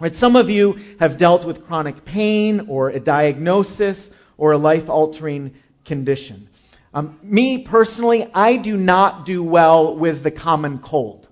Right? 0.00 0.14
Some 0.14 0.34
of 0.34 0.48
you 0.48 0.76
have 0.98 1.18
dealt 1.18 1.46
with 1.46 1.66
chronic 1.66 2.04
pain 2.04 2.68
or 2.68 2.90
a 2.90 3.00
diagnosis 3.00 4.08
or 4.38 4.52
a 4.52 4.58
life 4.58 4.88
altering 4.88 5.54
condition. 5.84 6.48
Um, 6.94 7.18
me 7.22 7.66
personally, 7.68 8.26
I 8.32 8.56
do 8.56 8.76
not 8.76 9.26
do 9.26 9.44
well 9.44 9.98
with 9.98 10.24
the 10.24 10.30
common 10.30 10.80
cold. 10.84 11.28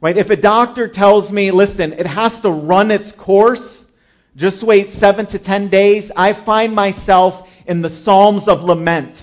Right? 0.00 0.18
If 0.18 0.30
a 0.30 0.36
doctor 0.36 0.88
tells 0.88 1.30
me, 1.30 1.50
listen, 1.50 1.92
it 1.92 2.06
has 2.06 2.38
to 2.40 2.50
run 2.50 2.90
its 2.90 3.12
course, 3.12 3.84
just 4.34 4.66
wait 4.66 4.90
seven 4.94 5.26
to 5.26 5.38
ten 5.38 5.70
days, 5.70 6.10
I 6.14 6.44
find 6.44 6.74
myself 6.74 7.48
in 7.66 7.80
the 7.80 7.88
Psalms 7.88 8.48
of 8.48 8.60
Lament, 8.60 9.16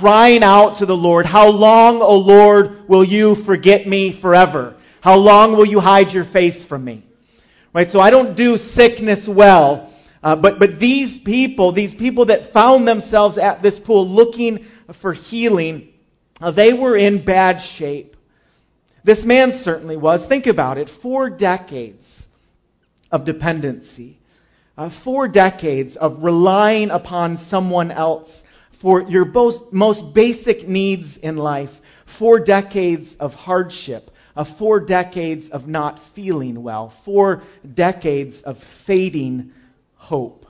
crying 0.00 0.42
out 0.42 0.78
to 0.78 0.86
the 0.86 0.96
Lord, 0.96 1.26
How 1.26 1.48
long, 1.48 2.00
O 2.00 2.16
Lord, 2.16 2.88
will 2.88 3.04
you 3.04 3.36
forget 3.44 3.86
me 3.86 4.18
forever? 4.20 4.76
How 5.00 5.16
long 5.16 5.52
will 5.56 5.66
you 5.66 5.80
hide 5.80 6.12
your 6.12 6.24
face 6.24 6.64
from 6.64 6.84
me? 6.84 7.04
Right? 7.74 7.90
So 7.90 8.00
I 8.00 8.10
don't 8.10 8.36
do 8.36 8.56
sickness 8.56 9.28
well. 9.28 9.92
Uh, 10.22 10.36
but, 10.36 10.58
but 10.58 10.78
these 10.78 11.20
people, 11.22 11.72
these 11.72 11.94
people 11.94 12.26
that 12.26 12.52
found 12.52 12.88
themselves 12.88 13.36
at 13.36 13.62
this 13.62 13.78
pool 13.78 14.08
looking 14.08 14.66
for 15.02 15.12
healing, 15.12 15.92
uh, 16.40 16.50
they 16.50 16.72
were 16.72 16.96
in 16.96 17.24
bad 17.24 17.60
shape. 17.60 18.16
This 19.04 19.24
man 19.24 19.60
certainly 19.62 19.98
was. 19.98 20.26
Think 20.26 20.46
about 20.46 20.78
it. 20.78 20.90
Four 21.02 21.28
decades 21.28 22.26
of 23.10 23.26
dependency. 23.26 24.18
Uh, 24.76 24.90
four 25.04 25.28
decades 25.28 25.96
of 25.96 26.22
relying 26.22 26.90
upon 26.90 27.36
someone 27.36 27.90
else 27.90 28.42
for 28.84 29.00
your 29.00 29.24
most, 29.72 30.12
basic 30.12 30.68
needs 30.68 31.16
in 31.22 31.38
life. 31.38 31.70
Four 32.18 32.40
decades 32.40 33.16
of 33.18 33.32
hardship. 33.32 34.10
Uh, 34.36 34.44
four 34.58 34.78
decades 34.78 35.48
of 35.48 35.66
not 35.66 35.98
feeling 36.14 36.62
well. 36.62 36.92
Four 37.02 37.44
decades 37.72 38.42
of 38.42 38.58
fading 38.86 39.52
hope. 39.94 40.44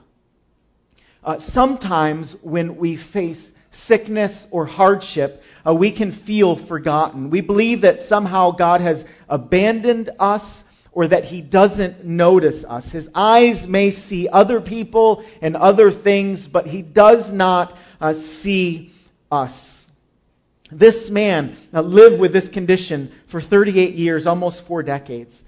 Uh, 1.22 1.38
sometimes 1.38 2.34
when 2.42 2.76
we 2.76 2.96
face 3.12 3.40
sickness 3.86 4.46
or 4.50 4.66
hardship, 4.66 5.40
uh, 5.64 5.72
we 5.72 5.96
can 5.96 6.10
feel 6.26 6.66
forgotten. 6.66 7.30
We 7.30 7.40
believe 7.40 7.82
that 7.82 8.08
somehow 8.08 8.50
God 8.50 8.80
has 8.80 9.04
abandoned 9.28 10.10
us 10.18 10.64
or 10.90 11.06
that 11.06 11.24
he 11.24 11.40
doesn't 11.40 12.04
notice 12.04 12.64
us. 12.64 12.90
His 12.90 13.08
eyes 13.14 13.64
may 13.68 13.92
see 13.92 14.28
other 14.28 14.60
people 14.60 15.24
and 15.40 15.56
other 15.56 15.92
things, 15.92 16.48
but 16.48 16.66
he 16.66 16.82
does 16.82 17.32
not 17.32 17.74
uh, 18.00 18.14
see 18.42 18.92
us. 19.30 19.84
This 20.70 21.10
man 21.10 21.56
uh, 21.72 21.82
lived 21.82 22.20
with 22.20 22.32
this 22.32 22.48
condition 22.48 23.12
for 23.30 23.40
38 23.40 23.94
years, 23.94 24.26
almost 24.26 24.66
four 24.66 24.82
decades. 24.82 25.42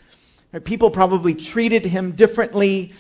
People 0.64 0.90
probably 0.90 1.34
treated 1.34 1.84
him 1.84 2.14
differently. 2.16 2.92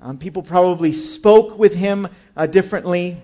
Um, 0.00 0.18
people 0.18 0.42
probably 0.42 0.92
spoke 0.92 1.58
with 1.58 1.72
him 1.72 2.08
uh, 2.36 2.46
differently. 2.46 3.22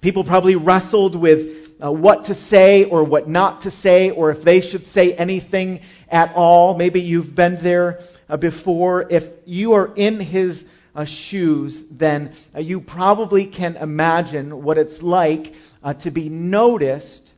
People 0.00 0.24
probably 0.24 0.56
wrestled 0.56 1.20
with 1.20 1.64
uh, 1.84 1.92
what 1.92 2.26
to 2.26 2.34
say 2.34 2.84
or 2.84 3.04
what 3.04 3.28
not 3.28 3.62
to 3.62 3.70
say, 3.70 4.10
or 4.10 4.30
if 4.30 4.44
they 4.44 4.60
should 4.60 4.86
say 4.86 5.12
anything 5.14 5.80
at 6.08 6.32
all. 6.34 6.76
Maybe 6.76 7.00
you've 7.00 7.34
been 7.34 7.58
there 7.62 8.00
uh, 8.28 8.36
before. 8.36 9.06
If 9.10 9.24
you 9.44 9.72
are 9.72 9.92
in 9.94 10.20
his 10.20 10.64
uh, 10.94 11.04
shoes, 11.04 11.82
then 11.90 12.34
uh, 12.54 12.60
you 12.60 12.80
probably 12.80 13.46
can 13.46 13.76
imagine 13.76 14.62
what 14.62 14.78
it's 14.78 15.02
like 15.02 15.52
uh, 15.82 15.94
to 15.94 16.10
be 16.10 16.28
noticed 16.28 17.32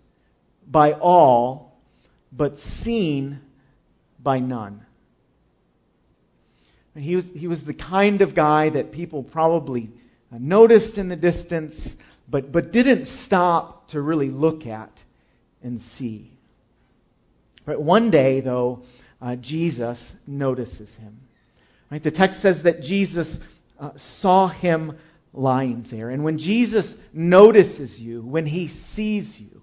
by 0.66 0.92
all, 0.92 1.78
but 2.32 2.58
seen 2.58 3.40
by 4.22 4.40
none. 4.40 4.84
He 6.94 7.16
was, 7.16 7.26
he 7.34 7.46
was 7.46 7.64
the 7.64 7.74
kind 7.74 8.22
of 8.22 8.34
guy 8.34 8.70
that 8.70 8.92
people 8.92 9.22
probably 9.22 9.90
uh, 10.32 10.38
noticed 10.38 10.98
in 10.98 11.08
the 11.08 11.16
distance, 11.16 11.94
but, 12.28 12.50
but 12.50 12.72
didn't 12.72 13.06
stop 13.06 13.88
to 13.90 14.00
really 14.00 14.28
look 14.30 14.66
at 14.66 14.90
and 15.62 15.80
see. 15.80 16.32
But 17.64 17.82
one 17.82 18.10
day, 18.10 18.40
though, 18.40 18.82
uh, 19.20 19.36
Jesus 19.36 20.12
notices 20.26 20.94
him. 20.96 21.20
Right, 21.90 22.02
the 22.02 22.10
text 22.10 22.42
says 22.42 22.64
that 22.64 22.82
Jesus 22.82 23.36
uh, 23.78 23.90
saw 24.20 24.48
him 24.48 24.98
lying 25.32 25.86
there. 25.90 26.10
And 26.10 26.24
when 26.24 26.38
Jesus 26.38 26.92
notices 27.12 27.98
you, 27.98 28.22
when 28.22 28.46
he 28.46 28.68
sees 28.94 29.38
you, 29.38 29.62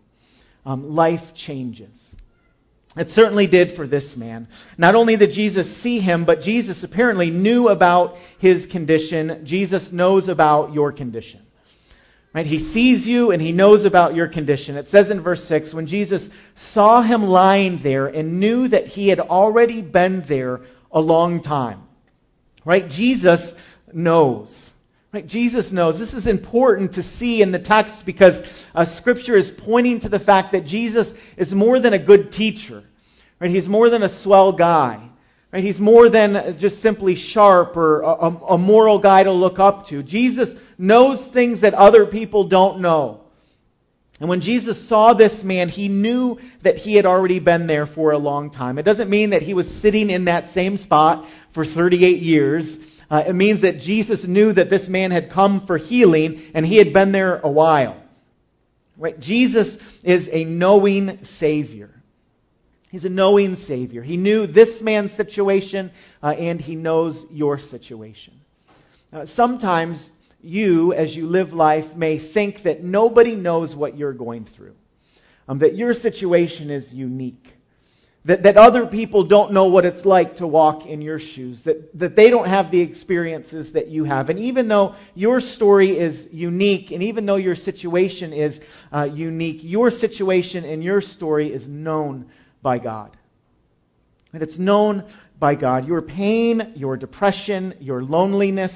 um, 0.65 0.89
life 0.89 1.35
changes. 1.35 1.97
It 2.95 3.09
certainly 3.09 3.47
did 3.47 3.75
for 3.75 3.87
this 3.87 4.15
man. 4.15 4.47
Not 4.77 4.95
only 4.95 5.17
did 5.17 5.33
Jesus 5.33 5.81
see 5.81 5.99
him, 5.99 6.25
but 6.25 6.41
Jesus 6.41 6.83
apparently 6.83 7.31
knew 7.31 7.67
about 7.67 8.15
his 8.39 8.67
condition. 8.67 9.41
Jesus 9.45 9.91
knows 9.91 10.27
about 10.29 10.73
your 10.73 10.91
condition. 10.91 11.41
Right? 12.35 12.45
He 12.45 12.71
sees 12.71 13.05
you 13.05 13.31
and 13.31 13.41
he 13.41 13.51
knows 13.51 13.85
about 13.85 14.15
your 14.15 14.27
condition. 14.27 14.75
It 14.75 14.87
says 14.87 15.09
in 15.09 15.23
verse 15.23 15.43
6 15.47 15.73
when 15.73 15.87
Jesus 15.87 16.27
saw 16.55 17.01
him 17.01 17.23
lying 17.23 17.81
there 17.83 18.07
and 18.07 18.39
knew 18.39 18.67
that 18.67 18.87
he 18.87 19.07
had 19.09 19.19
already 19.19 19.81
been 19.81 20.23
there 20.27 20.61
a 20.91 21.01
long 21.01 21.41
time. 21.41 21.81
Right? 22.65 22.89
Jesus 22.89 23.53
knows. 23.91 24.71
Right? 25.13 25.25
Jesus 25.25 25.71
knows. 25.71 25.99
This 25.99 26.13
is 26.13 26.27
important 26.27 26.93
to 26.93 27.03
see 27.03 27.41
in 27.41 27.51
the 27.51 27.59
text 27.59 28.05
because 28.05 28.45
uh, 28.73 28.85
Scripture 28.85 29.37
is 29.37 29.51
pointing 29.57 30.01
to 30.01 30.09
the 30.09 30.19
fact 30.19 30.53
that 30.53 30.65
Jesus 30.65 31.07
is 31.37 31.53
more 31.53 31.79
than 31.79 31.93
a 31.93 32.03
good 32.03 32.31
teacher. 32.31 32.83
Right? 33.39 33.51
He's 33.51 33.67
more 33.67 33.89
than 33.89 34.03
a 34.03 34.21
swell 34.21 34.53
guy. 34.53 35.09
Right? 35.51 35.63
He's 35.63 35.79
more 35.79 36.09
than 36.09 36.57
just 36.59 36.81
simply 36.81 37.15
sharp 37.15 37.77
or 37.77 38.01
a, 38.01 38.29
a 38.53 38.57
moral 38.57 38.99
guy 38.99 39.23
to 39.23 39.31
look 39.31 39.59
up 39.59 39.87
to. 39.87 40.01
Jesus 40.01 40.49
knows 40.77 41.31
things 41.31 41.61
that 41.61 41.73
other 41.73 42.05
people 42.07 42.47
don't 42.47 42.81
know. 42.81 43.22
And 44.23 44.29
when 44.29 44.39
Jesus 44.39 44.87
saw 44.87 45.13
this 45.13 45.43
man, 45.43 45.67
he 45.67 45.89
knew 45.89 46.39
that 46.63 46.77
he 46.77 46.95
had 46.95 47.05
already 47.05 47.41
been 47.41 47.67
there 47.67 47.85
for 47.85 48.11
a 48.11 48.17
long 48.17 48.51
time. 48.51 48.77
It 48.77 48.83
doesn't 48.83 49.09
mean 49.09 49.31
that 49.31 49.41
he 49.41 49.53
was 49.53 49.67
sitting 49.81 50.09
in 50.09 50.25
that 50.25 50.53
same 50.53 50.77
spot 50.77 51.29
for 51.53 51.65
38 51.65 52.21
years. 52.21 52.77
Uh, 53.09 53.25
it 53.27 53.33
means 53.33 53.63
that 53.63 53.79
Jesus 53.79 54.23
knew 54.25 54.53
that 54.53 54.69
this 54.69 54.87
man 54.87 55.11
had 55.11 55.29
come 55.29 55.67
for 55.67 55.77
healing 55.77 56.41
and 56.53 56.65
he 56.65 56.77
had 56.77 56.93
been 56.93 57.11
there 57.11 57.41
a 57.41 57.51
while. 57.51 58.01
Right? 58.97 59.19
Jesus 59.19 59.77
is 60.05 60.29
a 60.31 60.45
knowing 60.45 61.25
Savior. 61.25 61.89
He's 62.91 63.03
a 63.03 63.09
knowing 63.09 63.57
Savior. 63.57 64.03
He 64.03 64.15
knew 64.15 64.47
this 64.47 64.81
man's 64.81 65.11
situation 65.17 65.91
uh, 66.21 66.27
and 66.27 66.61
he 66.61 66.75
knows 66.77 67.25
your 67.29 67.59
situation. 67.59 68.35
Uh, 69.11 69.25
sometimes 69.25 70.09
you, 70.43 70.93
as 70.93 71.15
you 71.15 71.25
live 71.25 71.53
life, 71.53 71.95
may 71.95 72.19
think 72.33 72.63
that 72.63 72.83
nobody 72.83 73.35
knows 73.35 73.75
what 73.75 73.97
you're 73.97 74.13
going 74.13 74.45
through, 74.45 74.75
um, 75.47 75.59
that 75.59 75.75
your 75.75 75.93
situation 75.93 76.69
is 76.69 76.91
unique. 76.93 77.47
That, 78.25 78.43
that 78.43 78.55
other 78.55 78.87
people 78.87 79.25
don't 79.27 79.51
know 79.51 79.67
what 79.67 79.83
it's 79.83 80.05
like 80.05 80.37
to 80.37 80.47
walk 80.47 80.85
in 80.85 81.01
your 81.01 81.19
shoes. 81.19 81.63
That, 81.65 81.97
that 81.99 82.15
they 82.15 82.29
don't 82.29 82.47
have 82.47 82.71
the 82.71 82.81
experiences 82.81 83.73
that 83.73 83.89
you 83.89 84.05
have. 84.05 84.29
And 84.29 84.39
even 84.39 84.69
though 84.69 84.95
your 85.13 85.41
story 85.41 85.97
is 85.97 86.27
unique, 86.31 86.91
and 86.91 87.03
even 87.03 87.25
though 87.25 87.35
your 87.35 87.55
situation 87.55 88.31
is 88.31 88.61
uh, 88.93 89.09
unique, 89.13 89.59
your 89.61 89.91
situation 89.91 90.63
and 90.63 90.81
your 90.81 91.01
story 91.01 91.51
is 91.51 91.67
known 91.67 92.29
by 92.61 92.79
God. 92.79 93.17
And 94.31 94.41
it's 94.41 94.57
known 94.57 95.03
by 95.43 95.55
God. 95.55 95.85
Your 95.85 96.01
pain, 96.01 96.71
your 96.77 96.95
depression, 96.95 97.73
your 97.81 98.01
loneliness, 98.01 98.71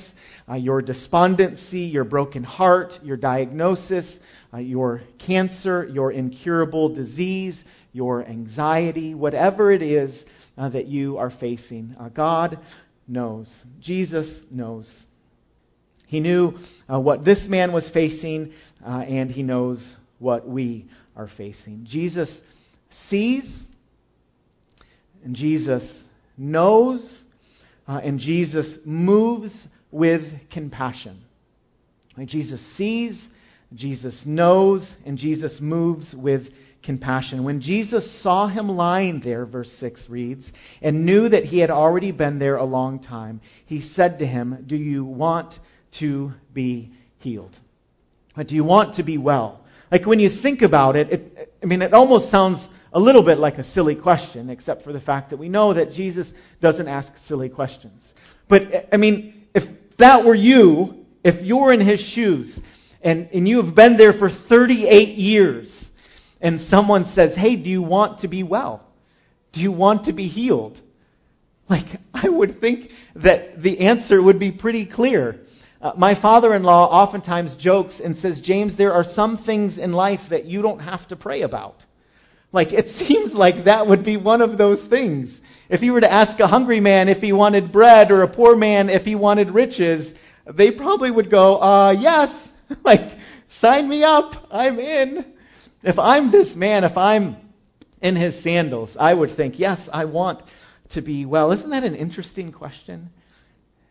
uh, 0.50 0.56
your 0.56 0.82
despondency, 0.82 1.84
your 1.84 2.04
broken 2.04 2.44
heart, 2.44 3.00
your 3.02 3.16
diagnosis, 3.16 4.20
uh, 4.54 4.58
your 4.58 5.02
cancer, 5.18 5.88
your 5.90 6.12
incurable 6.12 6.94
disease, 6.94 7.58
your 7.94 8.26
anxiety, 8.26 9.16
whatever 9.16 9.72
it 9.72 9.82
is 9.82 10.26
uh, 10.58 10.68
that 10.68 10.88
you 10.88 11.18
are 11.18 11.32
facing. 11.32 11.96
Uh, 11.98 12.10
God 12.10 12.60
knows. 13.08 13.50
Jesus 13.80 14.42
knows. 14.52 15.06
He 16.06 16.20
knew 16.20 16.56
uh, 16.90 17.00
what 17.00 17.24
this 17.24 17.48
man 17.48 17.72
was 17.72 17.90
facing, 17.90 18.52
uh, 18.86 19.06
and 19.08 19.32
he 19.32 19.42
knows 19.42 19.96
what 20.20 20.46
we 20.46 20.90
are 21.16 21.30
facing. 21.30 21.86
Jesus 21.86 22.42
sees, 22.90 23.64
and 25.24 25.34
Jesus 25.34 26.04
knows, 26.38 27.24
uh, 27.88 28.00
and 28.03 28.20
Jesus 28.20 28.77
moves 28.86 29.67
with 29.91 30.24
compassion. 30.51 31.20
Right? 32.17 32.27
Jesus 32.27 32.62
sees, 32.75 33.27
Jesus 33.74 34.24
knows, 34.25 34.94
and 35.06 35.17
Jesus 35.17 35.60
moves 35.62 36.13
with 36.15 36.48
compassion. 36.84 37.44
When 37.44 37.62
Jesus 37.62 38.22
saw 38.22 38.48
him 38.48 38.70
lying 38.70 39.20
there, 39.20 39.46
verse 39.46 39.72
6 39.79 40.10
reads, 40.10 40.51
and 40.82 41.06
knew 41.06 41.29
that 41.29 41.44
he 41.44 41.60
had 41.60 41.70
already 41.70 42.12
been 42.12 42.39
there 42.39 42.56
a 42.56 42.63
long 42.63 43.00
time, 43.00 43.41
he 43.65 43.82
said 43.82 44.20
to 44.20 44.25
him, 44.25 44.65
Do 44.67 44.75
you 44.75 45.03
want 45.03 45.53
to 46.00 46.32
be 46.53 46.94
healed? 47.20 47.56
Do 48.36 48.56
you 48.56 48.63
want 48.63 48.96
to 48.96 49.03
be 49.03 49.17
well? 49.17 49.62
Like 49.91 50.06
when 50.06 50.20
you 50.20 50.29
think 50.29 50.62
about 50.62 50.96
it, 50.96 51.12
it 51.12 51.53
I 51.62 51.65
mean, 51.65 51.82
it 51.82 51.94
almost 51.94 52.29
sounds 52.29 52.65
a 52.94 53.00
little 53.00 53.24
bit 53.24 53.38
like 53.38 53.58
a 53.58 53.63
silly 53.63 53.96
question, 53.96 54.50
except 54.50 54.84
for 54.84 54.94
the 54.94 55.00
fact 55.00 55.32
that 55.32 55.38
we 55.38 55.50
know 55.50 55.74
that 55.74 55.91
Jesus 55.91 56.32
doesn't 56.62 56.88
ask 56.88 57.12
silly 57.25 57.50
questions. 57.50 58.13
But, 58.48 58.88
I 58.91 58.98
mean, 58.98 59.48
if 59.53 59.63
that 59.98 60.25
were 60.25 60.36
you, 60.36 61.06
if 61.24 61.44
you're 61.44 61.74
in 61.74 61.82
his 61.82 62.00
shoes, 62.00 62.60
and, 63.01 63.29
and 63.34 63.48
you 63.48 63.62
have 63.62 63.75
been 63.75 63.98
there 63.98 64.13
for 64.13 64.29
38 64.29 65.17
years, 65.17 65.89
and 66.41 66.62
someone 66.62 67.06
says, 67.06 67.36
Hey, 67.36 67.56
do 67.56 67.70
you 67.70 67.82
want 67.82 68.22
to 68.22 68.27
be 68.27 68.44
well? 68.44 68.84
Do 69.53 69.62
you 69.62 69.72
want 69.72 70.05
to 70.05 70.14
be 70.14 70.27
healed? 70.27 70.79
Like, 71.70 72.00
I 72.14 72.29
would 72.29 72.62
think 72.62 72.92
that 73.16 73.62
the 73.62 73.79
answer 73.79 74.22
would 74.22 74.40
be 74.40 74.53
pretty 74.53 74.85
clear. 74.85 75.42
Uh, 75.81 75.92
my 75.98 76.20
father 76.20 76.55
in 76.55 76.64
law 76.64 76.88
oftentimes 76.90 77.55
jokes 77.55 78.00
and 78.00 78.16
says, 78.16 78.40
James, 78.42 78.77
there 78.77 78.94
are 78.94 79.03
some 79.03 79.38
things 79.38 79.77
in 79.77 79.92
life 79.92 80.22
that 80.29 80.46
you 80.46 80.62
don't 80.62 80.79
have 80.79 81.05
to 81.09 81.16
pray 81.16 81.42
about. 81.42 81.75
Like, 82.51 82.74
it 82.74 82.88
seems 83.07 83.33
like 83.33 83.66
that 83.66 83.88
would 83.88 84.03
be 84.03 84.18
one 84.18 84.42
of 84.42 84.57
those 84.57 84.86
things. 84.88 85.40
If 85.70 85.81
you 85.81 85.94
were 85.94 86.01
to 86.01 86.12
ask 86.12 86.40
a 86.40 86.48
hungry 86.48 86.79
man 86.79 87.10
if 87.10 87.18
he 87.18 87.33
wanted 87.33 87.72
bread 87.72 88.10
or 88.12 88.24
a 88.24 88.27
poor 88.27 88.55
man 88.55 88.90
if 88.90 89.03
he 89.03 89.16
wanted 89.16 89.51
riches, 89.51 90.14
they 90.51 90.72
probably 90.72 91.12
would 91.12 91.29
go, 91.29 91.55
uh, 91.57 91.92
yes. 91.92 92.50
like, 92.83 93.18
sign 93.60 93.88
me 93.88 94.03
up. 94.03 94.48
I'm 94.50 94.79
in. 94.79 95.33
If 95.83 96.00
I'm 96.00 96.31
this 96.31 96.55
man, 96.55 96.83
if 96.83 96.98
I'm 96.98 97.36
in 98.01 98.16
his 98.16 98.42
sandals, 98.44 98.96
I 99.00 99.14
would 99.14 99.31
think, 99.36 99.60
yes, 99.60 99.90
I 99.92 100.05
want 100.05 100.44
to 100.92 101.01
be 101.01 101.25
well. 101.25 101.51
Isn't 101.51 101.70
that 101.72 101.83
an 101.83 101.96
interesting 101.96 102.51
question? 102.51 103.10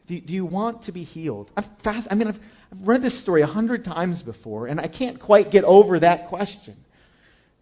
Do, 0.07 0.21
do 0.21 0.33
you 0.33 0.47
want 0.47 0.85
to 0.85 0.93
be 0.93 1.03
healed? 1.03 1.51
I've 1.57 1.67
fast, 1.83 2.09
I 2.11 2.15
mean, 2.15 2.29
I've, 2.29 2.41
I've 2.73 2.87
read 2.87 3.03
this 3.03 3.21
story 3.21 3.43
a 3.43 3.47
hundred 3.47 3.85
times 3.85 4.23
before, 4.23 4.67
and 4.67 4.81
I 4.81 4.89
can't 4.89 5.21
quite 5.21 5.51
get 5.51 5.65
over 5.65 6.01
that 6.01 6.29
question. 6.29 6.77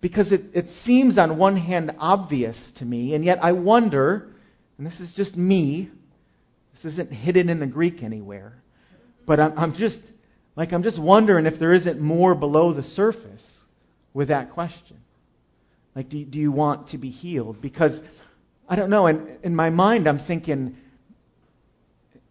Because 0.05 0.33
it, 0.33 0.43
it 0.53 0.69
seems, 0.69 1.17
on 1.17 1.39
one 1.39 1.57
hand, 1.57 1.91
obvious 1.99 2.63
to 2.77 2.85
me, 2.85 3.15
and 3.15 3.25
yet 3.25 3.43
I 3.43 3.53
wonder, 3.53 4.29
and 4.77 4.87
this 4.87 5.01
is 5.01 5.11
just 5.13 5.35
me, 5.35 5.91
this 6.75 6.85
isn't 6.93 7.11
hidden 7.11 7.49
in 7.49 7.59
the 7.59 7.67
Greek 7.67 8.03
anywhere, 8.03 8.53
but 9.25 9.41
I'm, 9.41 9.59
I'm 9.59 9.73
just, 9.73 9.99
like, 10.57 10.75
I'm 10.75 10.83
just 10.83 11.01
wondering 11.01 11.47
if 11.47 11.59
there 11.59 11.73
isn't 11.73 11.99
more 11.99 12.35
below 12.35 12.75
the 12.75 12.83
surface 12.83 13.61
with 14.13 14.29
that 14.29 14.51
question. 14.51 14.99
Like, 15.95 16.11
do, 16.11 16.23
do 16.23 16.39
you 16.39 16.53
want 16.53 16.89
to 16.89 16.99
be 16.99 17.09
healed? 17.09 17.63
Because, 17.63 17.99
I 18.69 18.77
don't 18.77 18.91
know, 18.91 19.07
in, 19.07 19.39
in 19.43 19.57
my 19.57 19.71
mind, 19.71 20.07
I'm 20.07 20.19
thinking, 20.19 20.77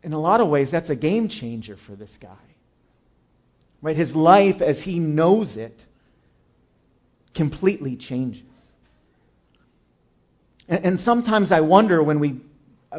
in 0.03 0.13
a 0.13 0.19
lot 0.19 0.41
of 0.41 0.47
ways, 0.47 0.69
that's 0.69 0.91
a 0.91 0.95
game 0.95 1.27
changer 1.27 1.77
for 1.88 1.95
this 1.95 2.15
guy. 2.21 2.38
Right? 3.81 3.97
His 3.97 4.15
life, 4.15 4.62
as 4.62 4.79
he 4.83 4.99
knows 4.99 5.57
it, 5.57 5.73
completely 7.36 7.96
changes. 7.96 8.43
And, 10.67 10.86
and 10.86 11.00
sometimes 11.00 11.52
I 11.52 11.62
wonder 11.62 12.02
when 12.04 12.19
we 12.19 12.41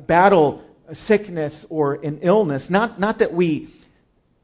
battle 0.06 0.62
a 0.88 0.94
sickness 0.94 1.64
or 1.70 1.94
an 1.94 2.20
illness, 2.22 2.68
not, 2.68 3.00
not 3.00 3.18
that 3.18 3.32
we 3.32 3.74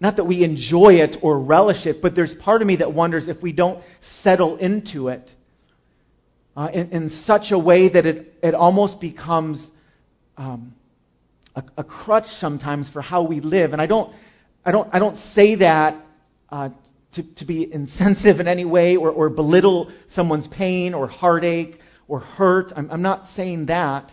not 0.02 0.16
that 0.16 0.24
we 0.24 0.42
enjoy 0.42 0.94
it 0.94 1.18
or 1.20 1.38
relish 1.38 1.84
it, 1.84 2.00
but 2.00 2.14
there's 2.14 2.32
part 2.32 2.62
of 2.62 2.66
me 2.66 2.76
that 2.76 2.94
wonders 2.94 3.28
if 3.28 3.42
we 3.42 3.52
don't 3.52 3.84
settle 4.22 4.56
into 4.56 5.08
it 5.08 5.30
uh, 6.56 6.70
in, 6.72 6.90
in, 6.90 7.08
such 7.10 7.52
a 7.52 7.58
way 7.58 7.90
that 7.90 8.06
it, 8.06 8.34
it 8.42 8.54
almost 8.54 8.98
becomes 8.98 9.64
um, 10.38 10.74
a, 11.54 11.62
a, 11.76 11.84
crutch 11.84 12.28
sometimes 12.38 12.88
for 12.88 13.02
how 13.02 13.24
we 13.24 13.40
live. 13.40 13.74
And 13.74 13.82
I 13.82 13.86
don't, 13.86 14.14
I 14.64 14.72
don't, 14.72 14.88
I 14.92 14.98
don't 14.98 15.16
say 15.16 15.56
that 15.56 16.02
uh, 16.48 16.70
to, 17.14 17.34
to 17.36 17.44
be 17.44 17.72
insensitive 17.72 18.40
in 18.40 18.48
any 18.48 18.64
way 18.64 18.96
or, 18.96 19.10
or 19.10 19.28
belittle 19.30 19.92
someone's 20.08 20.46
pain 20.48 20.94
or 20.94 21.06
heartache 21.06 21.80
or 22.06 22.20
hurt. 22.20 22.72
I'm, 22.74 22.90
I'm 22.90 23.02
not 23.02 23.28
saying 23.34 23.66
that. 23.66 24.12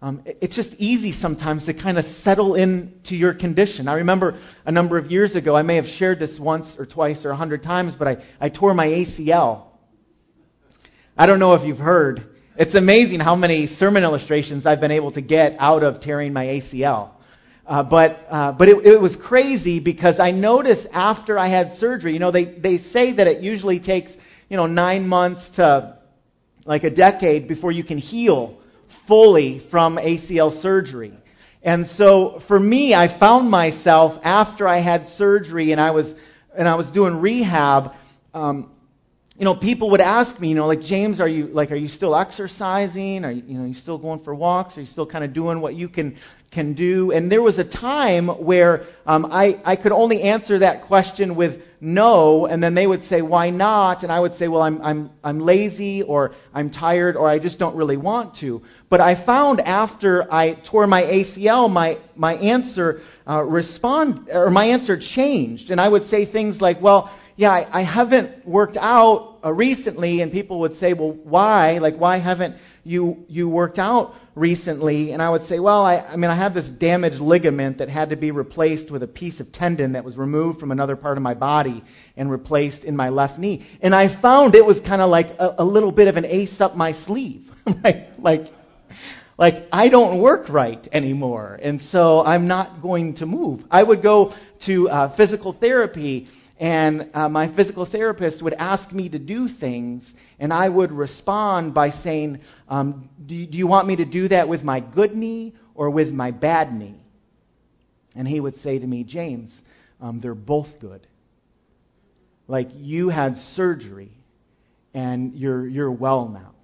Um, 0.00 0.22
it's 0.26 0.54
just 0.54 0.74
easy 0.74 1.12
sometimes 1.12 1.66
to 1.66 1.74
kind 1.74 1.98
of 1.98 2.04
settle 2.04 2.54
into 2.54 3.16
your 3.16 3.34
condition. 3.34 3.88
I 3.88 3.94
remember 3.94 4.40
a 4.64 4.70
number 4.70 4.96
of 4.96 5.10
years 5.10 5.34
ago, 5.34 5.56
I 5.56 5.62
may 5.62 5.74
have 5.76 5.86
shared 5.86 6.20
this 6.20 6.38
once 6.38 6.76
or 6.78 6.86
twice 6.86 7.24
or 7.24 7.30
a 7.30 7.36
hundred 7.36 7.64
times, 7.64 7.96
but 7.96 8.06
I, 8.06 8.24
I 8.40 8.48
tore 8.48 8.74
my 8.74 8.86
ACL. 8.86 9.64
I 11.16 11.26
don't 11.26 11.40
know 11.40 11.54
if 11.54 11.66
you've 11.66 11.78
heard. 11.78 12.24
It's 12.56 12.76
amazing 12.76 13.18
how 13.18 13.34
many 13.34 13.66
sermon 13.66 14.04
illustrations 14.04 14.66
I've 14.66 14.80
been 14.80 14.92
able 14.92 15.10
to 15.12 15.20
get 15.20 15.56
out 15.58 15.82
of 15.82 16.00
tearing 16.00 16.32
my 16.32 16.46
ACL. 16.46 17.10
Uh, 17.68 17.82
but 17.82 18.20
uh, 18.30 18.50
but 18.52 18.70
it, 18.70 18.86
it 18.86 18.98
was 18.98 19.14
crazy 19.14 19.78
because 19.78 20.18
I 20.18 20.30
noticed 20.30 20.86
after 20.90 21.38
I 21.38 21.48
had 21.48 21.74
surgery, 21.74 22.14
you 22.14 22.18
know, 22.18 22.30
they, 22.30 22.46
they 22.46 22.78
say 22.78 23.12
that 23.12 23.26
it 23.26 23.42
usually 23.42 23.78
takes, 23.78 24.16
you 24.48 24.56
know, 24.56 24.64
nine 24.66 25.06
months 25.06 25.50
to 25.56 25.98
like 26.64 26.84
a 26.84 26.90
decade 26.90 27.46
before 27.46 27.70
you 27.70 27.84
can 27.84 27.98
heal 27.98 28.58
fully 29.06 29.60
from 29.70 29.96
ACL 29.96 30.62
surgery. 30.62 31.12
And 31.62 31.86
so 31.88 32.40
for 32.48 32.58
me, 32.58 32.94
I 32.94 33.18
found 33.18 33.50
myself 33.50 34.18
after 34.24 34.66
I 34.66 34.80
had 34.80 35.06
surgery 35.08 35.70
and 35.72 35.80
I 35.80 35.90
was 35.90 36.14
and 36.56 36.66
I 36.66 36.76
was 36.76 36.88
doing 36.90 37.16
rehab. 37.16 37.92
Um, 38.32 38.70
you 39.38 39.44
know, 39.44 39.54
people 39.54 39.90
would 39.90 40.00
ask 40.00 40.38
me, 40.40 40.48
you 40.48 40.56
know, 40.56 40.66
like 40.66 40.80
James, 40.80 41.20
are 41.20 41.28
you 41.28 41.46
like, 41.46 41.70
are 41.70 41.76
you 41.76 41.86
still 41.86 42.16
exercising? 42.16 43.24
Are 43.24 43.30
you, 43.30 43.44
you 43.46 43.56
know, 43.56 43.66
you 43.66 43.74
still 43.74 43.96
going 43.96 44.24
for 44.24 44.34
walks? 44.34 44.76
Are 44.76 44.80
you 44.80 44.86
still 44.86 45.06
kind 45.06 45.24
of 45.24 45.32
doing 45.32 45.60
what 45.60 45.76
you 45.76 45.88
can 45.88 46.18
can 46.50 46.74
do? 46.74 47.12
And 47.12 47.30
there 47.30 47.40
was 47.40 47.56
a 47.60 47.64
time 47.64 48.26
where 48.26 48.86
um, 49.06 49.26
I 49.26 49.60
I 49.64 49.76
could 49.76 49.92
only 49.92 50.22
answer 50.22 50.58
that 50.58 50.88
question 50.88 51.36
with 51.36 51.62
no, 51.80 52.46
and 52.46 52.60
then 52.60 52.74
they 52.74 52.84
would 52.84 53.02
say, 53.02 53.22
why 53.22 53.50
not? 53.50 54.02
And 54.02 54.10
I 54.10 54.18
would 54.18 54.34
say, 54.34 54.48
well, 54.48 54.62
I'm 54.62 54.82
I'm 54.82 55.10
I'm 55.22 55.38
lazy, 55.38 56.02
or 56.02 56.32
I'm 56.52 56.70
tired, 56.70 57.14
or 57.14 57.28
I 57.28 57.38
just 57.38 57.60
don't 57.60 57.76
really 57.76 57.96
want 57.96 58.38
to. 58.38 58.62
But 58.90 59.00
I 59.00 59.24
found 59.24 59.60
after 59.60 60.26
I 60.32 60.54
tore 60.68 60.88
my 60.88 61.02
ACL, 61.02 61.70
my 61.70 61.98
my 62.16 62.34
answer 62.34 63.02
uh, 63.24 63.44
respond 63.44 64.28
or 64.32 64.50
my 64.50 64.64
answer 64.64 64.98
changed, 64.98 65.70
and 65.70 65.80
I 65.80 65.88
would 65.88 66.06
say 66.06 66.26
things 66.26 66.60
like, 66.60 66.80
well 66.82 67.14
yeah, 67.38 67.50
I, 67.50 67.80
I 67.80 67.84
haven't 67.84 68.44
worked 68.44 68.76
out 68.76 69.38
uh, 69.44 69.52
recently. 69.52 70.22
And 70.22 70.32
people 70.32 70.60
would 70.60 70.74
say, 70.74 70.92
well, 70.92 71.12
why? 71.12 71.78
Like, 71.78 71.96
why 71.96 72.18
haven't 72.18 72.56
you, 72.82 73.24
you 73.28 73.48
worked 73.48 73.78
out 73.78 74.14
recently? 74.34 75.12
And 75.12 75.22
I 75.22 75.30
would 75.30 75.44
say, 75.44 75.60
well, 75.60 75.82
I, 75.82 75.98
I 75.98 76.16
mean, 76.16 76.32
I 76.32 76.36
have 76.36 76.52
this 76.52 76.66
damaged 76.66 77.20
ligament 77.20 77.78
that 77.78 77.88
had 77.88 78.10
to 78.10 78.16
be 78.16 78.32
replaced 78.32 78.90
with 78.90 79.04
a 79.04 79.06
piece 79.06 79.38
of 79.38 79.52
tendon 79.52 79.92
that 79.92 80.04
was 80.04 80.16
removed 80.16 80.58
from 80.58 80.72
another 80.72 80.96
part 80.96 81.16
of 81.16 81.22
my 81.22 81.34
body 81.34 81.84
and 82.16 82.28
replaced 82.28 82.82
in 82.82 82.96
my 82.96 83.10
left 83.10 83.38
knee. 83.38 83.64
And 83.80 83.94
I 83.94 84.20
found 84.20 84.56
it 84.56 84.64
was 84.64 84.80
kind 84.80 85.00
of 85.00 85.08
like 85.08 85.28
a, 85.38 85.54
a 85.58 85.64
little 85.64 85.92
bit 85.92 86.08
of 86.08 86.16
an 86.16 86.24
ace 86.24 86.60
up 86.60 86.74
my 86.76 86.92
sleeve. 86.92 87.48
right? 87.84 88.08
Like, 88.18 88.48
like 89.38 89.54
I 89.70 89.90
don't 89.90 90.20
work 90.20 90.48
right 90.48 90.88
anymore, 90.90 91.56
and 91.62 91.80
so 91.80 92.20
I'm 92.24 92.48
not 92.48 92.82
going 92.82 93.14
to 93.16 93.26
move. 93.26 93.62
I 93.70 93.80
would 93.80 94.02
go 94.02 94.34
to 94.66 94.88
uh, 94.88 95.16
physical 95.16 95.52
therapy, 95.52 96.26
and 96.58 97.10
uh, 97.14 97.28
my 97.28 97.54
physical 97.54 97.86
therapist 97.86 98.42
would 98.42 98.54
ask 98.54 98.90
me 98.92 99.08
to 99.08 99.18
do 99.18 99.48
things, 99.48 100.12
and 100.38 100.52
I 100.52 100.68
would 100.68 100.90
respond 100.90 101.72
by 101.72 101.90
saying, 101.90 102.40
um, 102.68 103.08
do, 103.24 103.34
you, 103.34 103.46
do 103.46 103.58
you 103.58 103.66
want 103.66 103.86
me 103.86 103.96
to 103.96 104.04
do 104.04 104.28
that 104.28 104.48
with 104.48 104.62
my 104.62 104.80
good 104.80 105.14
knee 105.14 105.54
or 105.74 105.90
with 105.90 106.08
my 106.08 106.32
bad 106.32 106.72
knee? 106.72 106.96
And 108.16 108.26
he 108.26 108.40
would 108.40 108.56
say 108.56 108.78
to 108.78 108.86
me, 108.86 109.04
James, 109.04 109.60
um, 110.00 110.18
they're 110.20 110.34
both 110.34 110.80
good. 110.80 111.06
Like 112.48 112.68
you 112.74 113.08
had 113.08 113.36
surgery, 113.54 114.10
and 114.94 115.34
you're 115.34 115.66
you're 115.66 115.92
well 115.92 116.28
now. 116.28 116.54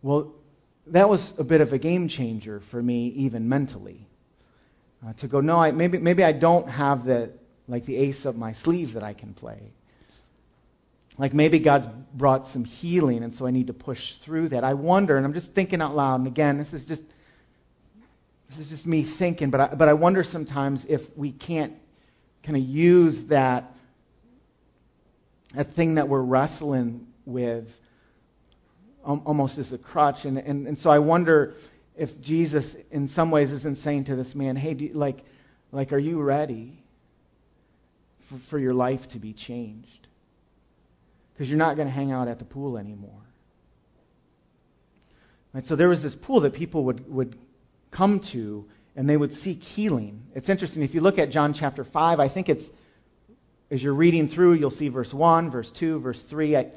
Well, 0.00 0.32
that 0.86 1.08
was 1.08 1.32
a 1.38 1.44
bit 1.44 1.60
of 1.60 1.72
a 1.72 1.78
game 1.78 2.08
changer 2.08 2.62
for 2.70 2.82
me, 2.82 3.08
even 3.08 3.48
mentally. 3.48 4.06
Uh, 5.06 5.12
to 5.14 5.28
go, 5.28 5.40
no, 5.40 5.56
I, 5.56 5.70
maybe, 5.72 5.98
maybe 5.98 6.24
I 6.24 6.32
don't 6.32 6.68
have 6.68 7.04
the, 7.04 7.30
like 7.68 7.86
the 7.86 7.96
ace 7.96 8.26
up 8.26 8.34
my 8.34 8.54
sleeve 8.54 8.94
that 8.94 9.02
I 9.02 9.12
can 9.12 9.34
play. 9.34 9.72
Like 11.18 11.34
maybe 11.34 11.58
God's 11.58 11.86
brought 12.14 12.46
some 12.46 12.64
healing, 12.64 13.22
and 13.22 13.34
so 13.34 13.46
I 13.46 13.50
need 13.50 13.66
to 13.68 13.72
push 13.72 14.00
through 14.24 14.50
that. 14.50 14.64
I 14.64 14.74
wonder, 14.74 15.16
and 15.16 15.26
I'm 15.26 15.34
just 15.34 15.52
thinking 15.54 15.80
out 15.80 15.94
loud, 15.94 16.20
and 16.20 16.26
again, 16.26 16.58
this 16.58 16.72
is 16.72 16.84
just 16.84 17.02
this 18.50 18.58
is 18.58 18.68
just 18.70 18.86
me 18.86 19.04
thinking, 19.18 19.50
but 19.50 19.60
I, 19.60 19.74
but 19.74 19.88
I 19.88 19.94
wonder 19.94 20.24
sometimes 20.24 20.86
if 20.88 21.02
we 21.16 21.32
can't 21.32 21.74
kind 22.44 22.56
of 22.56 22.62
use 22.62 23.26
that 23.28 23.72
that 25.54 25.74
thing 25.74 25.96
that 25.96 26.08
we're 26.08 26.22
wrestling 26.22 27.06
with 27.24 27.68
almost 29.04 29.58
as 29.58 29.72
a 29.72 29.78
crutch. 29.78 30.24
And, 30.24 30.38
and, 30.38 30.66
and 30.66 30.78
so 30.78 30.90
I 30.90 30.98
wonder 30.98 31.54
if 31.96 32.20
Jesus, 32.20 32.76
in 32.90 33.08
some 33.08 33.30
ways, 33.30 33.50
isn't 33.50 33.78
saying 33.78 34.04
to 34.04 34.16
this 34.16 34.34
man, 34.34 34.56
hey, 34.56 34.74
you, 34.74 34.92
like, 34.92 35.18
like, 35.72 35.92
are 35.92 35.98
you 35.98 36.20
ready 36.20 36.82
for, 38.28 38.38
for 38.50 38.58
your 38.58 38.74
life 38.74 39.00
to 39.12 39.18
be 39.18 39.32
changed? 39.32 40.06
Because 41.32 41.48
you're 41.48 41.58
not 41.58 41.76
going 41.76 41.88
to 41.88 41.94
hang 41.94 42.12
out 42.12 42.28
at 42.28 42.38
the 42.38 42.44
pool 42.44 42.78
anymore. 42.78 43.22
Right, 45.54 45.64
so 45.64 45.76
there 45.76 45.88
was 45.88 46.02
this 46.02 46.14
pool 46.14 46.42
that 46.42 46.54
people 46.54 46.84
would, 46.84 47.10
would 47.12 47.36
come 47.90 48.20
to 48.32 48.66
and 48.96 49.08
they 49.08 49.16
would 49.16 49.32
seek 49.32 49.60
healing. 49.60 50.22
It's 50.34 50.48
interesting. 50.48 50.82
If 50.82 50.94
you 50.94 51.00
look 51.00 51.18
at 51.18 51.30
John 51.30 51.54
chapter 51.54 51.84
5, 51.84 52.18
I 52.18 52.28
think 52.28 52.48
it's, 52.48 52.68
as 53.70 53.82
you're 53.82 53.94
reading 53.94 54.28
through, 54.28 54.54
you'll 54.54 54.70
see 54.70 54.88
verse 54.88 55.12
1, 55.12 55.50
verse 55.50 55.70
2, 55.78 56.00
verse 56.00 56.22
3. 56.28 56.56
I, 56.56 56.70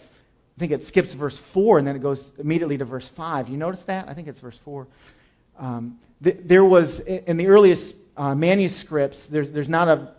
think 0.62 0.72
it 0.72 0.84
skips 0.84 1.14
verse 1.16 1.38
4 1.56 1.80
and 1.80 1.88
then 1.88 1.96
it 1.96 2.04
goes 2.04 2.32
immediately 2.38 2.78
to 2.78 2.86
verse 2.86 3.10
5. 3.18 3.50
You 3.50 3.58
notice 3.58 3.84
that? 3.88 4.08
I 4.08 4.14
think 4.14 4.28
it's 4.28 4.40
verse 4.40 4.60
4. 4.64 4.88
Um, 5.58 6.00
th- 6.24 6.38
there 6.46 6.64
was, 6.64 7.00
in 7.00 7.38
the 7.38 7.48
earliest 7.48 7.96
uh, 8.16 8.36
manuscripts, 8.36 9.28
there's, 9.32 9.52
there's 9.52 9.70
not 9.70 9.88
a, 9.88 10.14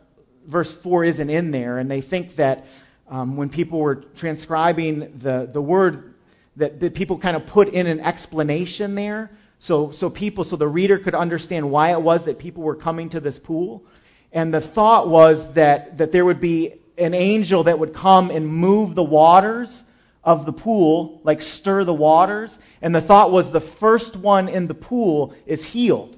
verse 0.46 0.72
4 0.82 1.04
isn't 1.04 1.30
in 1.30 1.50
there, 1.50 1.78
and 1.78 1.90
they 1.90 2.00
think 2.00 2.36
that 2.36 2.64
um, 3.08 3.36
when 3.36 3.48
people 3.50 3.80
were 3.80 4.04
transcribing 4.16 5.18
the, 5.22 5.50
the 5.52 5.60
word, 5.60 6.14
that, 6.56 6.80
that 6.80 6.94
people 6.94 7.18
kind 7.18 7.36
of 7.36 7.46
put 7.46 7.68
in 7.68 7.86
an 7.86 8.00
explanation 8.00 8.94
there. 8.94 9.30
So, 9.58 9.92
so 9.92 10.10
people, 10.10 10.44
so 10.44 10.56
the 10.56 10.68
reader 10.68 10.98
could 10.98 11.14
understand 11.14 11.70
why 11.70 11.92
it 11.92 12.02
was 12.02 12.24
that 12.24 12.38
people 12.38 12.62
were 12.62 12.74
coming 12.74 13.10
to 13.10 13.20
this 13.20 13.38
pool. 13.38 13.84
And 14.32 14.52
the 14.52 14.60
thought 14.60 15.08
was 15.08 15.54
that, 15.54 15.98
that 15.98 16.10
there 16.10 16.24
would 16.24 16.40
be 16.40 16.80
an 16.98 17.14
angel 17.14 17.64
that 17.64 17.78
would 17.78 17.94
come 17.94 18.30
and 18.30 18.48
move 18.48 18.94
the 18.94 19.04
waters 19.04 19.82
of 20.24 20.46
the 20.46 20.52
pool, 20.52 21.20
like 21.24 21.40
stir 21.40 21.84
the 21.84 21.94
waters, 21.94 22.56
and 22.80 22.94
the 22.94 23.02
thought 23.02 23.32
was 23.32 23.52
the 23.52 23.72
first 23.80 24.16
one 24.18 24.48
in 24.48 24.68
the 24.68 24.74
pool 24.74 25.34
is 25.46 25.64
healed. 25.64 26.16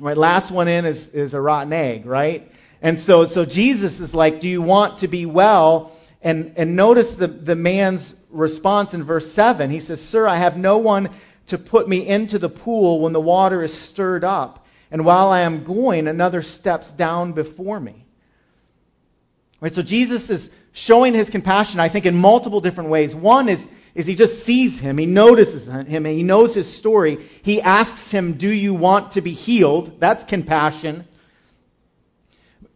Right, 0.00 0.16
last 0.16 0.50
one 0.52 0.66
in 0.66 0.86
is, 0.86 1.08
is 1.08 1.34
a 1.34 1.40
rotten 1.40 1.74
egg, 1.74 2.06
right? 2.06 2.48
And 2.80 2.98
so, 3.00 3.26
so 3.26 3.44
Jesus 3.44 4.00
is 4.00 4.14
like, 4.14 4.40
do 4.40 4.48
you 4.48 4.62
want 4.62 5.00
to 5.00 5.08
be 5.08 5.26
well? 5.26 5.94
And, 6.22 6.54
and 6.56 6.74
notice 6.74 7.14
the, 7.18 7.28
the 7.28 7.54
man's 7.54 8.14
response 8.30 8.94
in 8.94 9.04
verse 9.04 9.30
7. 9.34 9.70
He 9.70 9.80
says, 9.80 10.00
Sir, 10.00 10.26
I 10.26 10.38
have 10.38 10.56
no 10.56 10.78
one 10.78 11.14
to 11.48 11.58
put 11.58 11.86
me 11.86 12.08
into 12.08 12.38
the 12.38 12.48
pool 12.48 13.02
when 13.02 13.12
the 13.12 13.20
water 13.20 13.62
is 13.62 13.88
stirred 13.90 14.24
up. 14.24 14.64
And 14.90 15.04
while 15.04 15.28
I 15.28 15.42
am 15.42 15.64
going, 15.64 16.08
another 16.08 16.42
steps 16.42 16.90
down 16.92 17.32
before 17.32 17.78
me. 17.78 18.06
Right, 19.60 19.74
so 19.74 19.82
Jesus 19.82 20.30
is 20.30 20.48
showing 20.72 21.12
his 21.12 21.28
compassion, 21.28 21.78
I 21.78 21.92
think, 21.92 22.06
in 22.06 22.16
multiple 22.16 22.62
different 22.62 22.88
ways. 22.88 23.14
One 23.14 23.50
is, 23.50 23.60
is 23.94 24.06
he 24.06 24.14
just 24.14 24.44
sees 24.44 24.78
him, 24.80 24.98
he 24.98 25.06
notices 25.06 25.66
him, 25.66 26.06
and 26.06 26.16
he 26.16 26.22
knows 26.22 26.54
his 26.54 26.78
story. 26.78 27.18
He 27.42 27.60
asks 27.60 28.10
him, 28.10 28.38
Do 28.38 28.48
you 28.48 28.74
want 28.74 29.14
to 29.14 29.20
be 29.20 29.32
healed? 29.32 30.00
That's 30.00 30.22
compassion. 30.24 31.06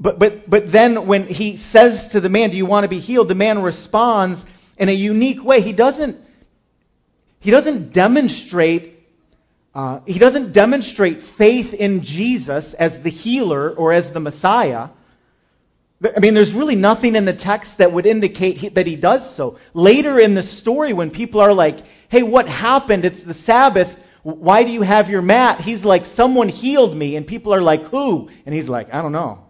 But, 0.00 0.18
but, 0.18 0.50
but 0.50 0.72
then 0.72 1.07
when 1.07 1.27
he 1.27 1.59
says 1.70 2.11
to 2.12 2.20
the 2.20 2.29
man, 2.29 2.50
Do 2.50 2.57
you 2.57 2.66
want 2.66 2.85
to 2.85 2.90
be 2.90 2.98
healed? 2.98 3.29
the 3.29 3.35
man 3.35 3.62
responds 3.62 4.44
in 4.77 4.88
a 4.88 4.92
unique 4.92 5.44
way. 5.44 5.61
He 5.61 5.72
doesn't, 5.72 6.18
he 7.40 7.50
doesn't 7.50 7.92
demonstrate 7.92 8.94
uh, 9.74 10.00
he 10.07 10.20
doesn't 10.20 10.53
demonstrate 10.53 11.18
faith 11.37 11.74
in 11.74 12.05
Jesus 12.05 12.74
as 12.79 13.03
the 13.03 13.11
healer 13.11 13.74
or 13.74 13.92
as 13.92 14.12
the 14.12 14.20
Messiah. 14.20 14.90
I 16.02 16.20
mean, 16.20 16.35
there's 16.35 16.52
really 16.52 16.76
nothing 16.76 17.14
in 17.14 17.24
the 17.24 17.37
text 17.37 17.78
that 17.78 17.92
would 17.92 18.07
indicate 18.07 18.57
he, 18.57 18.68
that 18.70 18.87
he 18.87 18.96
does 18.96 19.37
so. 19.37 19.59
Later 19.72 20.18
in 20.18 20.35
the 20.35 20.42
story, 20.42 20.92
when 20.92 21.11
people 21.11 21.40
are 21.40 21.52
like, 21.52 21.76
hey, 22.09 22.22
what 22.22 22.48
happened? 22.48 23.04
It's 23.04 23.24
the 23.24 23.35
Sabbath. 23.35 23.88
Why 24.22 24.64
do 24.64 24.70
you 24.70 24.83
have 24.83 25.09
your 25.09 25.22
mat? 25.22 25.61
He's 25.61 25.85
like, 25.85 26.07
someone 26.14 26.48
healed 26.48 26.96
me. 26.96 27.16
And 27.16 27.26
people 27.26 27.54
are 27.54 27.61
like, 27.61 27.83
who? 27.85 28.28
And 28.44 28.54
he's 28.54 28.68
like, 28.68 28.88
I 28.92 29.02
don't 29.02 29.12
know. 29.12 29.40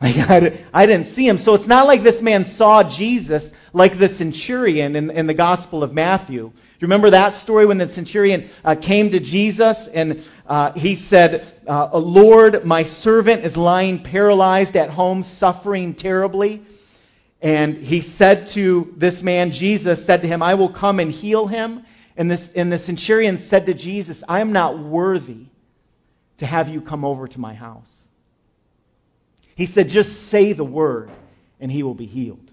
Like, 0.00 0.16
I, 0.16 0.66
I 0.74 0.86
didn't 0.86 1.14
see 1.14 1.26
him. 1.26 1.38
So 1.38 1.54
it's 1.54 1.68
not 1.68 1.86
like 1.86 2.02
this 2.02 2.20
man 2.20 2.54
saw 2.58 2.82
Jesus 2.82 3.42
like 3.72 3.98
the 3.98 4.08
centurion 4.08 4.96
in, 4.96 5.10
in 5.10 5.26
the 5.26 5.34
Gospel 5.34 5.82
of 5.82 5.94
Matthew. 5.94 6.52
Do 6.74 6.78
you 6.80 6.86
remember 6.86 7.10
that 7.10 7.40
story 7.40 7.66
when 7.66 7.78
the 7.78 7.88
centurion 7.92 8.50
uh, 8.64 8.74
came 8.74 9.12
to 9.12 9.20
Jesus 9.20 9.88
and 9.94 10.24
uh, 10.44 10.72
he 10.72 10.96
said, 11.08 11.46
uh, 11.68 11.96
Lord, 11.96 12.64
my 12.64 12.82
servant 12.82 13.44
is 13.44 13.56
lying 13.56 14.02
paralyzed 14.02 14.74
at 14.74 14.90
home, 14.90 15.22
suffering 15.22 15.94
terribly. 15.94 16.66
And 17.40 17.76
he 17.76 18.02
said 18.02 18.48
to 18.54 18.92
this 18.96 19.22
man, 19.22 19.52
Jesus 19.52 20.04
said 20.04 20.22
to 20.22 20.26
him, 20.26 20.42
I 20.42 20.54
will 20.54 20.72
come 20.72 20.98
and 20.98 21.12
heal 21.12 21.46
him. 21.46 21.84
And, 22.16 22.28
this, 22.28 22.48
and 22.56 22.72
the 22.72 22.80
centurion 22.80 23.46
said 23.48 23.66
to 23.66 23.74
Jesus, 23.74 24.20
I 24.26 24.40
am 24.40 24.52
not 24.52 24.76
worthy 24.76 25.46
to 26.38 26.46
have 26.46 26.66
you 26.66 26.80
come 26.80 27.04
over 27.04 27.28
to 27.28 27.38
my 27.38 27.54
house. 27.54 27.90
He 29.54 29.66
said, 29.66 29.88
just 29.88 30.28
say 30.30 30.54
the 30.54 30.64
word 30.64 31.10
and 31.60 31.70
he 31.70 31.84
will 31.84 31.94
be 31.94 32.06
healed. 32.06 32.50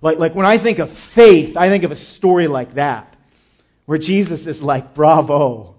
Like, 0.00 0.18
like 0.18 0.34
when 0.34 0.46
I 0.46 0.62
think 0.62 0.78
of 0.78 0.88
faith, 1.14 1.54
I 1.56 1.68
think 1.68 1.84
of 1.84 1.90
a 1.90 1.96
story 1.96 2.46
like 2.46 2.74
that, 2.74 3.16
where 3.88 3.98
Jesus 3.98 4.46
is 4.46 4.60
like, 4.60 4.94
bravo. 4.94 5.74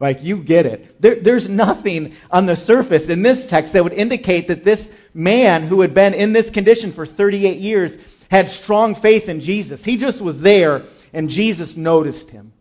Like, 0.00 0.22
you 0.22 0.42
get 0.42 0.64
it. 0.64 0.98
There, 0.98 1.16
there's 1.22 1.46
nothing 1.46 2.16
on 2.30 2.46
the 2.46 2.56
surface 2.56 3.10
in 3.10 3.22
this 3.22 3.50
text 3.50 3.74
that 3.74 3.84
would 3.84 3.92
indicate 3.92 4.48
that 4.48 4.64
this 4.64 4.82
man 5.12 5.68
who 5.68 5.82
had 5.82 5.92
been 5.92 6.14
in 6.14 6.32
this 6.32 6.48
condition 6.48 6.94
for 6.94 7.04
38 7.04 7.58
years 7.58 7.92
had 8.30 8.48
strong 8.48 8.94
faith 8.94 9.28
in 9.28 9.42
Jesus. 9.42 9.84
He 9.84 9.98
just 9.98 10.24
was 10.24 10.40
there, 10.40 10.86
and 11.12 11.28
Jesus 11.28 11.76
noticed 11.76 12.30
him. 12.30 12.54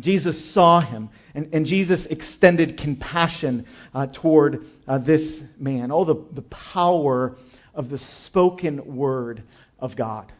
Jesus 0.00 0.54
saw 0.54 0.80
him, 0.80 1.10
and, 1.34 1.52
and 1.52 1.66
Jesus 1.66 2.06
extended 2.06 2.78
compassion 2.78 3.66
uh, 3.92 4.06
toward 4.06 4.64
uh, 4.88 4.96
this 4.96 5.42
man. 5.58 5.92
Oh, 5.92 6.06
the, 6.06 6.24
the 6.32 6.48
power 6.48 7.36
of 7.74 7.90
the 7.90 7.98
spoken 7.98 8.96
word 8.96 9.42
of 9.78 9.98
God. 9.98 10.32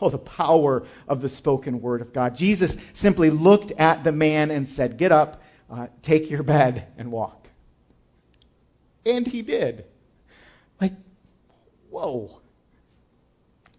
Oh, 0.00 0.10
the 0.10 0.18
power 0.18 0.86
of 1.08 1.22
the 1.22 1.28
spoken 1.28 1.80
word 1.80 2.00
of 2.00 2.12
God. 2.12 2.36
Jesus 2.36 2.72
simply 2.96 3.30
looked 3.30 3.72
at 3.72 4.04
the 4.04 4.12
man 4.12 4.50
and 4.50 4.68
said, 4.68 4.96
Get 4.96 5.10
up, 5.10 5.40
uh, 5.70 5.88
take 6.02 6.30
your 6.30 6.42
bed, 6.42 6.86
and 6.96 7.10
walk. 7.10 7.48
And 9.04 9.26
he 9.26 9.42
did. 9.42 9.84
Like, 10.80 10.92
whoa. 11.90 12.38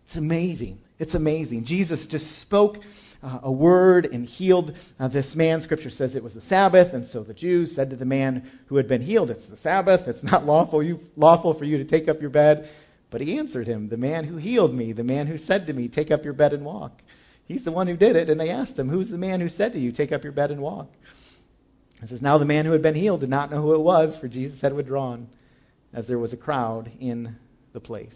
It's 0.06 0.18
amazing. 0.18 0.80
It's 0.98 1.14
amazing. 1.14 1.66
Jesus 1.66 2.08
just 2.08 2.42
spoke 2.42 2.78
uh, 3.22 3.40
a 3.44 3.52
word 3.52 4.06
and 4.06 4.26
healed 4.26 4.76
uh, 5.00 5.08
this 5.08 5.36
man. 5.36 5.62
Scripture 5.62 5.90
says 5.90 6.16
it 6.16 6.24
was 6.24 6.34
the 6.34 6.42
Sabbath, 6.42 6.94
and 6.94 7.06
so 7.06 7.24
the 7.24 7.34
Jews 7.34 7.76
said 7.76 7.92
to 7.92 7.96
the 7.96 8.06
man 8.06 8.50
who 8.68 8.78
had 8.78 8.88
been 8.88 9.02
healed, 9.02 9.30
It's 9.30 9.48
the 9.48 9.58
Sabbath. 9.58 10.08
It's 10.08 10.24
not 10.24 10.46
lawful, 10.46 10.82
you, 10.82 11.00
lawful 11.16 11.58
for 11.58 11.66
you 11.66 11.78
to 11.78 11.86
take 11.86 12.08
up 12.08 12.22
your 12.22 12.30
bed. 12.30 12.70
But 13.12 13.22
he 13.22 13.38
answered 13.38 13.67
him, 13.67 13.89
The 13.89 13.98
man 13.98 14.24
who 14.24 14.38
healed 14.38 14.74
me, 14.74 14.93
the 14.93 15.04
man 15.04 15.28
who 15.28 15.38
said 15.38 15.67
to 15.67 15.74
me, 15.74 15.88
Take 15.88 16.12
up 16.12 16.24
your 16.24 16.34
bed 16.34 16.54
and 16.54 16.63
walk. 16.63 17.02
He's 17.45 17.63
the 17.63 17.72
one 17.72 17.88
who 17.88 17.98
did 17.98 18.15
it. 18.15 18.30
And 18.30 18.39
they 18.39 18.50
asked 18.50 18.78
him, 18.78 18.89
Who's 18.89 19.10
the 19.10 19.17
man 19.17 19.41
who 19.41 19.50
said 19.50 19.74
to 19.74 19.80
you, 19.80 19.91
Take 19.91 20.12
up 20.12 20.24
your 20.24 20.34
bed 20.34 20.52
and 20.52 20.62
walk? 20.62 20.89
He 22.02 22.08
says, 22.08 22.22
Now 22.22 22.38
the 22.38 22.45
man 22.45 22.65
who 22.65 22.72
had 22.72 22.84
been 22.84 22.95
healed 22.95 23.22
did 23.22 23.30
not 23.30 23.52
know 23.52 23.62
who 23.62 23.74
it 23.74 23.82
was, 23.82 24.17
for 24.19 24.28
Jesus 24.28 24.62
had 24.62 24.74
withdrawn, 24.74 25.28
as 25.93 26.08
there 26.08 26.19
was 26.19 26.34
a 26.34 26.38
crowd 26.38 26.91
in 27.00 27.36
the 27.74 27.80
place. 27.80 28.15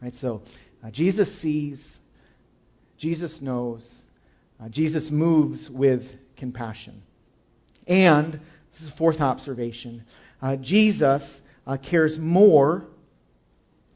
Right, 0.00 0.14
so 0.14 0.42
uh, 0.84 0.90
Jesus 0.90 1.40
sees, 1.40 1.80
Jesus 2.98 3.40
knows, 3.40 3.88
uh, 4.60 4.68
Jesus 4.68 5.10
moves 5.10 5.68
with 5.70 6.02
compassion. 6.36 7.02
And, 7.86 8.34
this 8.72 8.82
is 8.82 8.90
the 8.90 8.96
fourth 8.96 9.20
observation, 9.20 10.04
uh, 10.40 10.56
Jesus 10.56 11.40
uh, 11.66 11.76
cares 11.76 12.18
more 12.18 12.84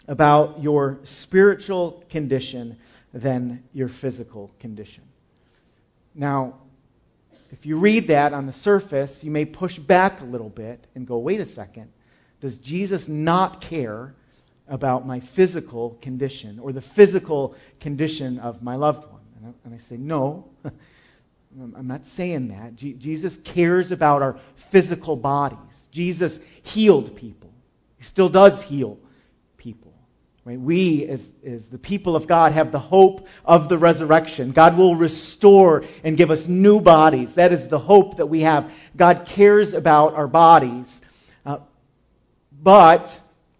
about 0.09 0.63
your 0.63 0.99
spiritual 1.05 2.05
condition 2.11 2.79
than 3.13 3.63
your 3.73 3.89
physical 4.01 4.51
condition. 4.61 5.03
Now, 6.15 6.61
if 7.51 7.65
you 7.65 7.79
read 7.79 8.09
that 8.09 8.33
on 8.33 8.47
the 8.47 8.53
surface, 8.53 9.19
you 9.23 9.31
may 9.31 9.45
push 9.45 9.79
back 9.79 10.21
a 10.21 10.25
little 10.25 10.49
bit 10.49 10.87
and 10.95 11.07
go, 11.07 11.19
wait 11.19 11.41
a 11.41 11.49
second. 11.49 11.91
Does 12.41 12.59
Jesus 12.59 13.05
not 13.07 13.63
care 13.63 14.15
about 14.69 15.07
my 15.07 15.23
physical 15.35 15.99
condition 16.03 16.59
or 16.59 16.73
the 16.73 16.83
physical 16.95 17.55
condition 17.81 18.39
of 18.39 18.63
my 18.63 18.77
loved 18.77 19.11
one? 19.11 19.23
And 19.37 19.47
I, 19.47 19.53
and 19.65 19.75
I 19.75 19.79
say, 19.89 19.97
no. 19.97 20.49
I'm 21.75 21.87
not 21.87 22.03
saying 22.17 22.49
that. 22.49 22.77
Jesus 22.77 23.35
cares 23.55 23.91
about 23.91 24.21
our 24.21 24.39
physical 24.71 25.17
bodies. 25.17 25.59
Jesus 25.91 26.39
healed 26.63 27.17
people. 27.17 27.51
He 27.97 28.05
still 28.05 28.29
does 28.29 28.63
heal. 28.65 28.99
Right? 30.47 30.61
We, 30.61 31.09
as, 31.11 31.21
as 31.45 31.67
the 31.73 31.79
people 31.79 32.15
of 32.15 32.29
God, 32.29 32.53
have 32.53 32.71
the 32.71 32.79
hope 32.79 33.27
of 33.45 33.69
the 33.69 33.77
resurrection. 33.77 34.53
God 34.53 34.79
will 34.79 34.95
restore 34.95 35.83
and 36.05 36.17
give 36.17 36.31
us 36.31 36.45
new 36.47 36.81
bodies. 36.81 37.31
That 37.35 37.53
is 37.53 37.69
the 37.69 37.81
hope 37.81 38.19
that 38.19 38.27
we 38.27 38.43
have. 38.43 38.71
God 38.97 39.29
cares 39.35 39.75
about 39.75 40.15
our 40.15 40.29
bodies. 40.29 40.87
Uh, 41.45 41.59
but, 42.63 43.09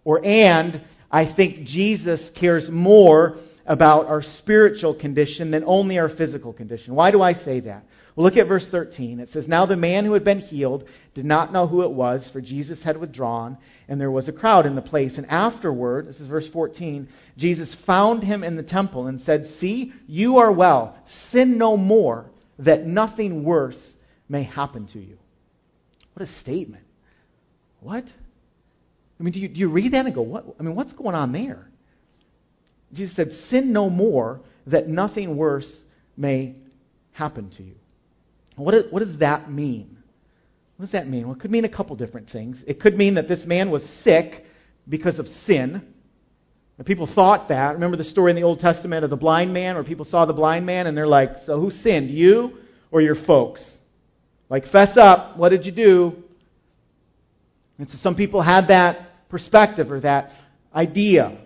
or 0.05 0.25
and, 0.25 0.81
I 1.11 1.29
think 1.29 1.67
Jesus 1.67 2.31
cares 2.39 2.69
more 2.69 3.35
about 3.65 4.05
our 4.05 4.21
spiritual 4.21 4.97
condition 4.97 5.51
than 5.51 5.65
only 5.65 5.99
our 5.99 6.07
physical 6.07 6.53
condition. 6.53 6.95
Why 6.95 7.11
do 7.11 7.21
I 7.21 7.33
say 7.33 7.59
that? 7.59 7.83
Well, 8.17 8.25
look 8.25 8.37
at 8.37 8.47
verse 8.47 8.67
13. 8.67 9.19
It 9.19 9.29
says, 9.29 9.47
Now 9.47 9.67
the 9.67 9.75
man 9.75 10.03
who 10.03 10.13
had 10.13 10.23
been 10.23 10.39
healed 10.39 10.85
did 11.13 11.23
not 11.23 11.53
know 11.53 11.67
who 11.67 11.83
it 11.83 11.91
was, 11.91 12.27
for 12.27 12.41
Jesus 12.41 12.81
had 12.81 12.97
withdrawn, 12.97 13.59
and 13.87 14.01
there 14.01 14.09
was 14.09 14.27
a 14.27 14.33
crowd 14.33 14.65
in 14.65 14.73
the 14.73 14.81
place. 14.81 15.19
And 15.19 15.27
afterward, 15.27 16.07
this 16.07 16.19
is 16.19 16.27
verse 16.27 16.49
14, 16.49 17.09
Jesus 17.37 17.77
found 17.85 18.23
him 18.23 18.43
in 18.43 18.55
the 18.55 18.63
temple 18.63 19.05
and 19.05 19.21
said, 19.21 19.45
See, 19.45 19.93
you 20.07 20.37
are 20.37 20.51
well. 20.51 20.97
Sin 21.29 21.59
no 21.59 21.77
more, 21.77 22.25
that 22.57 22.87
nothing 22.87 23.43
worse 23.43 23.93
may 24.27 24.41
happen 24.41 24.87
to 24.93 24.99
you. 24.99 25.19
What 26.15 26.27
a 26.27 26.31
statement. 26.39 26.85
What? 27.81 28.05
I 29.19 29.23
mean, 29.23 29.33
do 29.33 29.39
you, 29.39 29.47
do 29.47 29.59
you 29.59 29.69
read 29.69 29.93
that 29.93 30.07
and 30.07 30.15
go, 30.15 30.23
what? 30.23 30.43
I 30.59 30.63
mean, 30.63 30.75
what's 30.75 30.93
going 30.93 31.13
on 31.13 31.33
there? 31.33 31.67
Jesus 32.93 33.15
said, 33.15 33.31
Sin 33.49 33.71
no 33.71 33.91
more, 33.91 34.41
that 34.65 34.87
nothing 34.87 35.37
worse 35.37 35.71
may 36.17 36.55
happen 37.11 37.51
to 37.57 37.63
you. 37.63 37.75
What, 38.57 38.91
what 38.91 38.99
does 38.99 39.19
that 39.19 39.51
mean? 39.51 39.97
What 40.75 40.85
does 40.85 40.91
that 40.91 41.07
mean? 41.07 41.27
Well, 41.27 41.35
it 41.35 41.39
could 41.39 41.51
mean 41.51 41.65
a 41.65 41.69
couple 41.69 41.95
different 41.95 42.29
things. 42.29 42.63
It 42.67 42.79
could 42.79 42.97
mean 42.97 43.15
that 43.15 43.27
this 43.27 43.45
man 43.45 43.71
was 43.71 43.87
sick 44.01 44.43
because 44.87 45.19
of 45.19 45.27
sin. 45.27 45.93
People 46.85 47.07
thought 47.07 47.49
that. 47.49 47.73
Remember 47.73 47.97
the 47.97 48.03
story 48.03 48.31
in 48.31 48.35
the 48.35 48.43
Old 48.43 48.59
Testament 48.59 49.03
of 49.03 49.09
the 49.09 49.15
blind 49.15 49.51
man, 49.53 49.75
where 49.75 49.83
people 49.83 50.05
saw 50.05 50.25
the 50.25 50.33
blind 50.33 50.65
man 50.65 50.85
and 50.85 50.95
they're 50.95 51.07
like, 51.07 51.37
So 51.45 51.59
who 51.59 51.71
sinned, 51.71 52.11
you 52.11 52.57
or 52.91 53.01
your 53.01 53.15
folks? 53.15 53.77
Like, 54.49 54.67
fess 54.67 54.95
up. 54.95 55.37
What 55.37 55.49
did 55.49 55.65
you 55.65 55.71
do? 55.71 56.23
And 57.79 57.89
so 57.89 57.97
some 57.97 58.15
people 58.15 58.41
had 58.41 58.67
that 58.67 59.29
perspective 59.29 59.91
or 59.91 59.99
that 60.01 60.31
idea. 60.73 61.39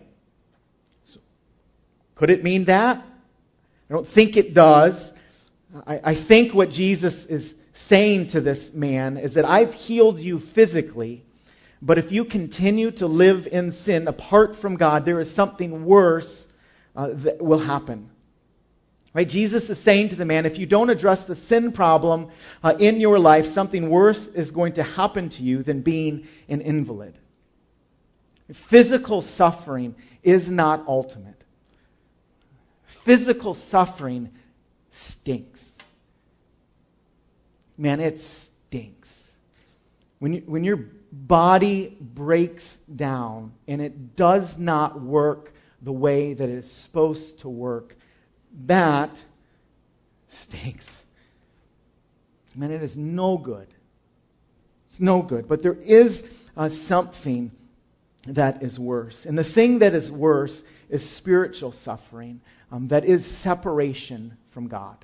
So, 1.06 1.20
could 2.16 2.30
it 2.30 2.44
mean 2.44 2.66
that? 2.66 2.98
I 2.98 3.94
don't 3.94 4.08
think 4.08 4.38
it 4.38 4.54
does. 4.54 5.12
I, 5.88 6.12
I 6.12 6.26
think 6.28 6.54
what 6.54 6.70
Jesus 6.70 7.14
is 7.30 7.54
saying 7.88 8.32
to 8.32 8.42
this 8.42 8.72
man 8.74 9.18
is 9.18 9.36
that 9.36 9.46
I've 9.46 9.74
healed 9.74 10.20
you 10.20 10.42
physically, 10.54 11.24
but 11.82 11.98
if 11.98 12.12
you 12.12 12.26
continue 12.26 12.92
to 12.98 13.08
live 13.08 13.48
in 13.48 13.72
sin 13.72 14.08
apart 14.08 14.58
from 14.62 14.76
God, 14.76 15.06
there 15.06 15.20
is 15.20 15.34
something 15.36 15.86
worse 15.86 16.46
uh, 16.96 17.10
that 17.24 17.42
will 17.42 17.60
happen. 17.66 18.10
Right? 19.14 19.28
Jesus 19.28 19.70
is 19.70 19.84
saying 19.84 20.10
to 20.10 20.16
the 20.16 20.26
man, 20.26 20.46
if 20.46 20.58
you 20.58 20.66
don't 20.66 20.90
address 20.90 21.26
the 21.28 21.36
sin 21.36 21.74
problem 21.74 22.32
uh, 22.64 22.76
in 22.80 23.02
your 23.02 23.20
life, 23.20 23.46
something 23.46 23.90
worse 23.90 24.26
is 24.36 24.52
going 24.52 24.74
to 24.74 24.84
happen 24.84 25.30
to 25.32 25.44
you 25.44 25.64
than 25.64 25.82
being 25.82 26.28
an 26.48 26.62
invalid. 26.62 27.18
Physical 28.70 29.22
suffering 29.22 29.96
is 30.24 30.50
not 30.50 30.86
ultimate. 30.88 31.44
Physical 33.06 33.56
suffering 33.56 34.30
stinks. 34.92 35.51
Man, 37.82 38.00
it 38.00 38.20
stinks. 38.20 39.10
When, 40.20 40.34
you, 40.34 40.44
when 40.46 40.64
your 40.64 40.82
body 41.12 41.98
breaks 42.00 42.64
down 42.96 43.54
and 43.68 43.82
it 43.82 44.16
does 44.16 44.54
not 44.56 45.02
work 45.02 45.52
the 45.82 45.92
way 45.92 46.36
that 46.36 46.48
it's 46.48 46.72
supposed 46.84 47.40
to 47.40 47.50
work, 47.50 47.96
that 48.68 49.18
stinks. 50.44 50.86
Man, 52.56 52.70
it 52.70 52.84
is 52.84 52.96
no 52.96 53.40
good. 53.40 53.68
It's 54.90 55.00
no 55.00 55.24
good. 55.24 55.48
But 55.48 55.64
there 55.64 55.74
is 55.74 56.22
uh, 56.56 56.70
something 56.88 57.50
that 58.28 58.62
is 58.62 58.78
worse. 58.78 59.26
And 59.26 59.36
the 59.36 59.52
thing 59.56 59.80
that 59.80 59.96
is 59.96 60.12
worse 60.12 60.62
is 60.88 61.18
spiritual 61.18 61.72
suffering, 61.72 62.42
um, 62.72 62.90
that 62.90 63.06
is 63.06 63.26
separation 63.42 64.38
from 64.54 64.68
God. 64.68 65.04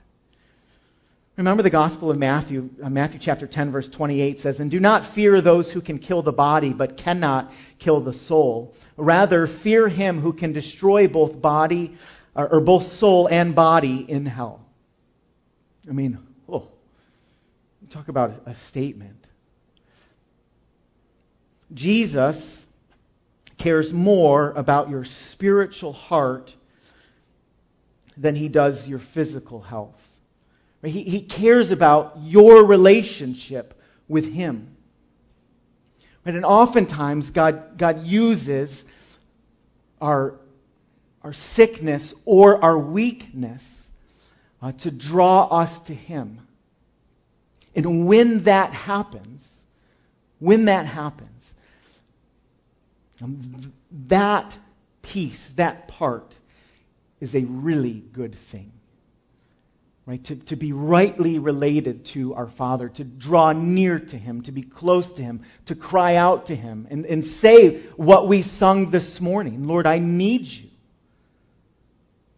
Remember 1.38 1.62
the 1.62 1.70
Gospel 1.70 2.10
of 2.10 2.18
Matthew, 2.18 2.72
uh, 2.84 2.90
Matthew 2.90 3.20
chapter 3.22 3.46
10, 3.46 3.72
verse 3.72 3.88
28 3.88 4.40
says, 4.40 4.60
And 4.60 4.72
do 4.72 4.80
not 4.80 5.14
fear 5.14 5.40
those 5.40 5.72
who 5.72 5.82
can 5.82 6.00
kill 6.00 6.24
the 6.24 6.32
body, 6.32 6.74
but 6.74 6.98
cannot 6.98 7.52
kill 7.78 8.04
the 8.04 8.14
soul. 8.14 8.74
Rather, 8.98 9.48
fear 9.62 9.88
him 9.88 10.20
who 10.20 10.34
can 10.34 10.52
destroy 10.52 11.08
both 11.08 11.40
body, 11.40 11.96
or, 12.36 12.56
or 12.56 12.60
both 12.60 12.92
soul 12.94 13.28
and 13.28 13.54
body 13.56 14.04
in 14.10 14.26
hell. 14.26 14.66
I 15.88 15.94
mean, 15.94 16.18
oh, 16.50 16.68
talk 17.92 18.08
about 18.08 18.32
a 18.48 18.56
statement. 18.70 19.28
Jesus 21.72 22.66
cares 23.60 23.94
more 23.94 24.54
about 24.54 24.90
your 24.90 25.04
spiritual 25.06 25.94
heart 25.94 26.52
than 28.18 28.36
he 28.36 28.50
does 28.50 28.88
your 28.88 29.02
physical 29.14 29.62
health. 29.62 29.94
He, 30.84 31.04
he 31.04 31.28
cares 31.28 31.72
about 31.72 32.14
your 32.22 32.66
relationship 32.66 33.74
with 34.08 34.26
him. 34.26 34.78
And 36.26 36.44
oftentimes, 36.44 37.30
God, 37.30 37.78
God 37.78 38.06
uses 38.06 38.84
our, 40.02 40.40
our 41.24 41.34
sickness 41.34 42.14
or 42.26 42.64
our 42.64 42.78
weakness 42.78 43.62
uh, 44.62 44.74
to 44.84 44.92
draw 44.92 45.46
us 45.46 45.88
to 45.88 45.94
Him. 45.94 46.42
And 47.76 48.08
when 48.08 48.44
that 48.44 48.74
happens, 48.74 49.42
when 50.40 50.66
that 50.66 50.86
happens, 50.86 51.30
um, 53.22 53.74
that 54.10 54.58
piece, 55.02 55.42
that 55.56 55.88
part, 55.88 56.34
is 57.22 57.36
a 57.36 57.46
really 57.46 58.04
good 58.14 58.36
thing. 58.52 58.72
Right? 60.08 60.24
To, 60.28 60.38
to 60.46 60.56
be 60.56 60.72
rightly 60.72 61.38
related 61.38 62.06
to 62.14 62.34
our 62.34 62.50
Father, 62.50 62.88
to 62.88 63.04
draw 63.04 63.52
near 63.52 64.00
to 64.00 64.18
Him, 64.18 64.42
to 64.44 64.54
be 64.54 64.64
close 64.64 65.12
to 65.12 65.22
Him, 65.22 65.44
to 65.66 65.76
cry 65.76 66.16
out 66.16 66.48
to 66.48 66.56
Him, 66.56 66.88
and, 66.90 67.06
and 67.06 67.26
say 67.26 67.84
what 67.98 68.30
we 68.30 68.44
sung 68.44 68.90
this 68.90 69.20
morning 69.20 69.68
Lord, 69.68 69.86
I 69.86 70.00
need 70.00 70.44
you. 70.44 70.70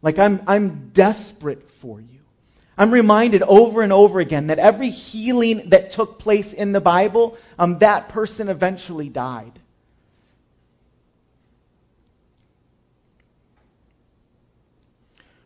Like 0.01 0.17
I'm, 0.17 0.41
I'm 0.47 0.91
desperate 0.95 1.61
for 1.79 2.01
you. 2.01 2.19
I'm 2.75 2.91
reminded 2.91 3.43
over 3.43 3.83
and 3.83 3.93
over 3.93 4.19
again 4.19 4.47
that 4.47 4.57
every 4.57 4.89
healing 4.89 5.69
that 5.69 5.91
took 5.91 6.17
place 6.17 6.51
in 6.51 6.71
the 6.71 6.81
Bible, 6.81 7.37
um, 7.59 7.77
that 7.79 8.09
person 8.09 8.49
eventually 8.49 9.09
died. 9.09 9.59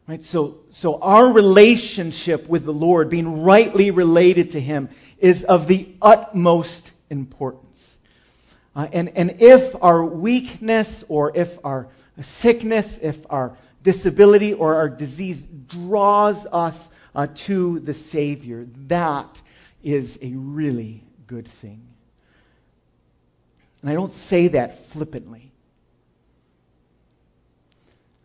Right? 0.07 0.21
So, 0.21 0.57
so 0.71 0.99
our 0.99 1.31
relationship 1.31 2.49
with 2.49 2.65
the 2.65 2.71
Lord, 2.71 3.09
being 3.09 3.43
rightly 3.43 3.91
related 3.91 4.51
to 4.51 4.59
Him, 4.59 4.89
is 5.17 5.43
of 5.45 5.67
the 5.67 5.95
utmost 6.01 6.91
importance. 7.09 7.79
Uh, 8.75 8.87
and, 8.91 9.09
and 9.15 9.37
if 9.39 9.75
our 9.81 10.05
weakness 10.05 11.05
or 11.07 11.35
if 11.35 11.47
our 11.63 11.87
sickness, 12.41 12.85
if 13.01 13.15
our 13.29 13.57
disability 13.81 14.53
or 14.53 14.75
our 14.75 14.89
disease 14.89 15.41
draws 15.67 16.45
us 16.51 16.75
uh, 17.15 17.27
to 17.47 17.79
the 17.79 17.93
Savior, 17.93 18.67
that 18.89 19.37
is 19.83 20.17
a 20.21 20.33
really 20.35 21.03
good 21.27 21.47
thing. 21.61 21.81
And 23.81 23.89
I 23.89 23.93
don't 23.93 24.13
say 24.29 24.49
that 24.49 24.77
flippantly. 24.91 25.51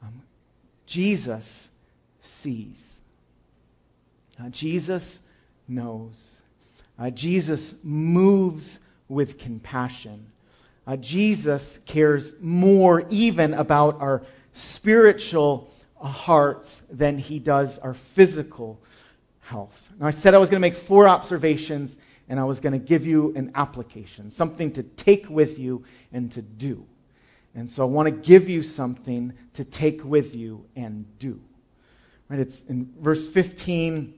Um, 0.02 0.22
Jesus 0.86 1.44
sees. 2.42 2.76
Uh, 4.38 4.48
Jesus 4.50 5.18
knows. 5.66 6.22
Uh, 6.98 7.10
Jesus 7.10 7.74
moves 7.82 8.78
with 9.08 9.38
compassion. 9.38 10.26
Uh, 10.86 10.96
Jesus 10.96 11.78
cares 11.86 12.34
more 12.40 13.02
even 13.10 13.54
about 13.54 14.00
our 14.00 14.22
spiritual 14.74 15.70
hearts 15.96 16.82
than 16.90 17.18
he 17.18 17.38
does 17.38 17.78
our 17.82 17.96
physical 18.14 18.78
health. 19.40 19.72
Now, 19.98 20.06
I 20.06 20.12
said 20.12 20.34
I 20.34 20.38
was 20.38 20.50
going 20.50 20.62
to 20.62 20.68
make 20.68 20.86
four 20.86 21.08
observations 21.08 21.94
and 22.28 22.38
I 22.38 22.44
was 22.44 22.60
going 22.60 22.78
to 22.78 22.84
give 22.84 23.02
you 23.02 23.34
an 23.36 23.52
application, 23.54 24.30
something 24.32 24.72
to 24.74 24.82
take 24.82 25.28
with 25.28 25.58
you 25.58 25.84
and 26.12 26.30
to 26.32 26.42
do. 26.42 26.84
And 27.54 27.70
so 27.70 27.82
I 27.82 27.86
want 27.86 28.08
to 28.08 28.28
give 28.28 28.48
you 28.48 28.62
something 28.62 29.32
to 29.54 29.64
take 29.64 30.04
with 30.04 30.34
you 30.34 30.64
and 30.76 31.06
do. 31.18 31.40
Right? 32.28 32.40
It's 32.40 32.60
in 32.68 32.94
verse 33.00 33.26
15, 33.32 34.14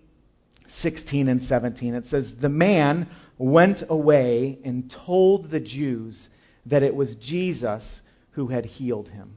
16, 0.69 1.29
and 1.29 1.43
17. 1.43 1.95
It 1.95 2.05
says, 2.07 2.33
The 2.41 2.49
man 2.49 3.09
went 3.39 3.83
away 3.89 4.59
and 4.65 4.95
told 5.07 5.51
the 5.51 5.61
Jews 5.61 6.29
that 6.67 6.83
it 6.83 6.95
was 6.95 7.17
Jesus 7.17 8.03
who 8.33 8.49
had 8.49 8.65
healed 8.65 9.09
him. 9.09 9.35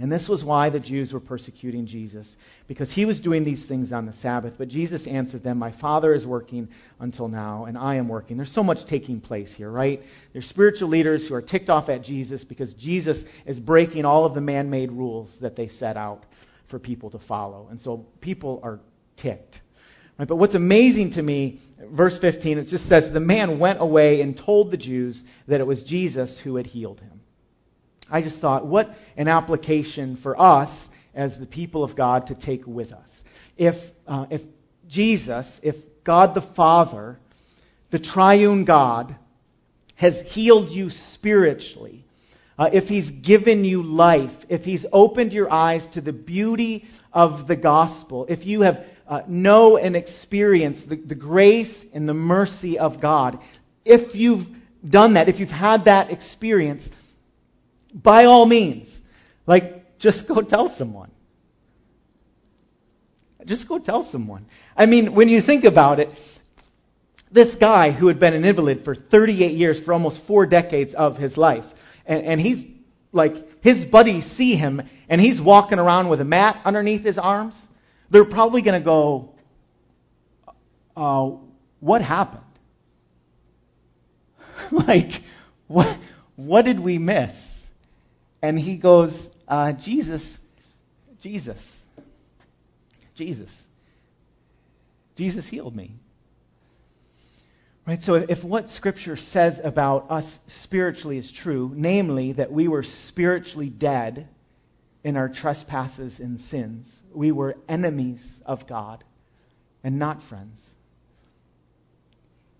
And 0.00 0.12
this 0.12 0.28
was 0.28 0.44
why 0.44 0.70
the 0.70 0.78
Jews 0.78 1.12
were 1.12 1.18
persecuting 1.18 1.86
Jesus, 1.86 2.36
because 2.68 2.92
he 2.92 3.04
was 3.04 3.18
doing 3.18 3.42
these 3.42 3.66
things 3.66 3.90
on 3.90 4.06
the 4.06 4.12
Sabbath. 4.12 4.54
But 4.56 4.68
Jesus 4.68 5.08
answered 5.08 5.42
them, 5.42 5.58
My 5.58 5.72
Father 5.72 6.14
is 6.14 6.24
working 6.24 6.68
until 7.00 7.26
now, 7.26 7.64
and 7.64 7.76
I 7.76 7.96
am 7.96 8.08
working. 8.08 8.36
There's 8.36 8.54
so 8.54 8.62
much 8.62 8.86
taking 8.86 9.20
place 9.20 9.52
here, 9.52 9.68
right? 9.68 10.00
There's 10.32 10.48
spiritual 10.48 10.88
leaders 10.88 11.26
who 11.26 11.34
are 11.34 11.42
ticked 11.42 11.68
off 11.68 11.88
at 11.88 12.04
Jesus 12.04 12.44
because 12.44 12.74
Jesus 12.74 13.24
is 13.44 13.58
breaking 13.58 14.04
all 14.04 14.24
of 14.24 14.34
the 14.34 14.40
man 14.40 14.70
made 14.70 14.92
rules 14.92 15.36
that 15.40 15.56
they 15.56 15.66
set 15.66 15.96
out 15.96 16.24
for 16.68 16.78
people 16.78 17.10
to 17.10 17.18
follow. 17.18 17.68
And 17.70 17.80
so 17.80 18.06
people 18.20 18.60
are 18.62 18.80
ticked. 19.16 19.60
Right? 20.18 20.26
But 20.26 20.36
what's 20.36 20.54
amazing 20.54 21.12
to 21.12 21.22
me, 21.22 21.60
verse 21.92 22.18
15, 22.18 22.58
it 22.58 22.68
just 22.68 22.88
says, 22.88 23.12
The 23.12 23.20
man 23.20 23.58
went 23.58 23.80
away 23.80 24.20
and 24.20 24.36
told 24.36 24.70
the 24.70 24.76
Jews 24.76 25.22
that 25.46 25.60
it 25.60 25.66
was 25.66 25.82
Jesus 25.82 26.40
who 26.42 26.56
had 26.56 26.66
healed 26.66 27.00
him. 27.00 27.20
I 28.10 28.22
just 28.22 28.40
thought, 28.40 28.66
what 28.66 28.90
an 29.16 29.28
application 29.28 30.18
for 30.22 30.40
us 30.40 30.88
as 31.14 31.38
the 31.38 31.46
people 31.46 31.84
of 31.84 31.96
God 31.96 32.28
to 32.28 32.34
take 32.34 32.66
with 32.66 32.92
us. 32.92 33.10
If, 33.56 33.74
uh, 34.06 34.26
if 34.30 34.42
Jesus, 34.88 35.46
if 35.62 35.76
God 36.04 36.34
the 36.34 36.46
Father, 36.56 37.18
the 37.90 37.98
triune 37.98 38.64
God, 38.64 39.14
has 39.94 40.14
healed 40.28 40.70
you 40.70 40.90
spiritually, 40.90 42.04
uh, 42.58 42.68
if 42.72 42.84
He's 42.84 43.10
given 43.10 43.64
you 43.64 43.82
life, 43.82 44.32
if 44.48 44.62
He's 44.62 44.84
opened 44.92 45.32
your 45.32 45.50
eyes 45.52 45.86
to 45.92 46.00
the 46.00 46.12
beauty 46.12 46.86
of 47.12 47.46
the 47.46 47.56
gospel, 47.56 48.26
if 48.28 48.44
you 48.44 48.62
have 48.62 48.84
uh, 49.06 49.22
know 49.28 49.76
and 49.76 49.96
experience 49.96 50.84
the, 50.88 50.96
the 50.96 51.14
grace 51.14 51.84
and 51.94 52.08
the 52.08 52.14
mercy 52.14 52.78
of 52.78 53.00
God, 53.00 53.38
if 53.84 54.14
you've 54.14 54.46
done 54.88 55.14
that, 55.14 55.28
if 55.28 55.40
you've 55.40 55.48
had 55.48 55.84
that 55.84 56.10
experience, 56.10 56.88
by 57.94 58.24
all 58.24 58.44
means, 58.44 59.00
like, 59.46 59.98
just 59.98 60.28
go 60.28 60.42
tell 60.42 60.68
someone. 60.68 61.10
Just 63.46 63.68
go 63.68 63.78
tell 63.78 64.02
someone. 64.02 64.46
I 64.76 64.86
mean, 64.86 65.14
when 65.14 65.28
you 65.28 65.40
think 65.40 65.64
about 65.64 66.00
it, 66.00 66.10
this 67.30 67.54
guy 67.54 67.92
who 67.92 68.08
had 68.08 68.20
been 68.20 68.34
an 68.34 68.44
invalid 68.44 68.84
for 68.84 68.94
38 68.94 69.52
years, 69.52 69.80
for 69.80 69.92
almost 69.92 70.22
four 70.26 70.46
decades 70.46 70.94
of 70.94 71.16
his 71.16 71.36
life, 71.36 71.64
and, 72.08 72.24
and 72.24 72.40
he's 72.40 72.66
like, 73.12 73.34
his 73.62 73.84
buddies 73.84 74.24
see 74.36 74.56
him, 74.56 74.80
and 75.08 75.20
he's 75.20 75.40
walking 75.40 75.78
around 75.78 76.08
with 76.08 76.20
a 76.20 76.24
mat 76.24 76.60
underneath 76.64 77.04
his 77.04 77.18
arms. 77.18 77.54
They're 78.10 78.24
probably 78.24 78.62
going 78.62 78.80
to 78.80 78.84
go, 78.84 79.34
uh, 80.96 81.30
What 81.80 82.02
happened? 82.02 82.42
like, 84.72 85.10
what, 85.66 85.98
what 86.36 86.64
did 86.64 86.80
we 86.80 86.98
miss? 86.98 87.32
And 88.42 88.58
he 88.58 88.78
goes, 88.78 89.28
uh, 89.46 89.72
Jesus, 89.72 90.38
Jesus, 91.22 91.58
Jesus. 93.16 93.50
Jesus 95.16 95.46
healed 95.46 95.74
me. 95.74 95.96
Right? 97.88 98.02
So 98.02 98.16
if 98.16 98.44
what 98.44 98.68
Scripture 98.68 99.16
says 99.16 99.58
about 99.64 100.10
us 100.10 100.30
spiritually 100.46 101.16
is 101.16 101.32
true, 101.32 101.72
namely 101.74 102.34
that 102.34 102.52
we 102.52 102.68
were 102.68 102.82
spiritually 102.82 103.70
dead 103.70 104.28
in 105.02 105.16
our 105.16 105.30
trespasses 105.30 106.20
and 106.20 106.38
sins, 106.38 106.92
we 107.14 107.32
were 107.32 107.56
enemies 107.66 108.20
of 108.44 108.66
God 108.66 109.04
and 109.82 109.98
not 109.98 110.22
friends. 110.24 110.60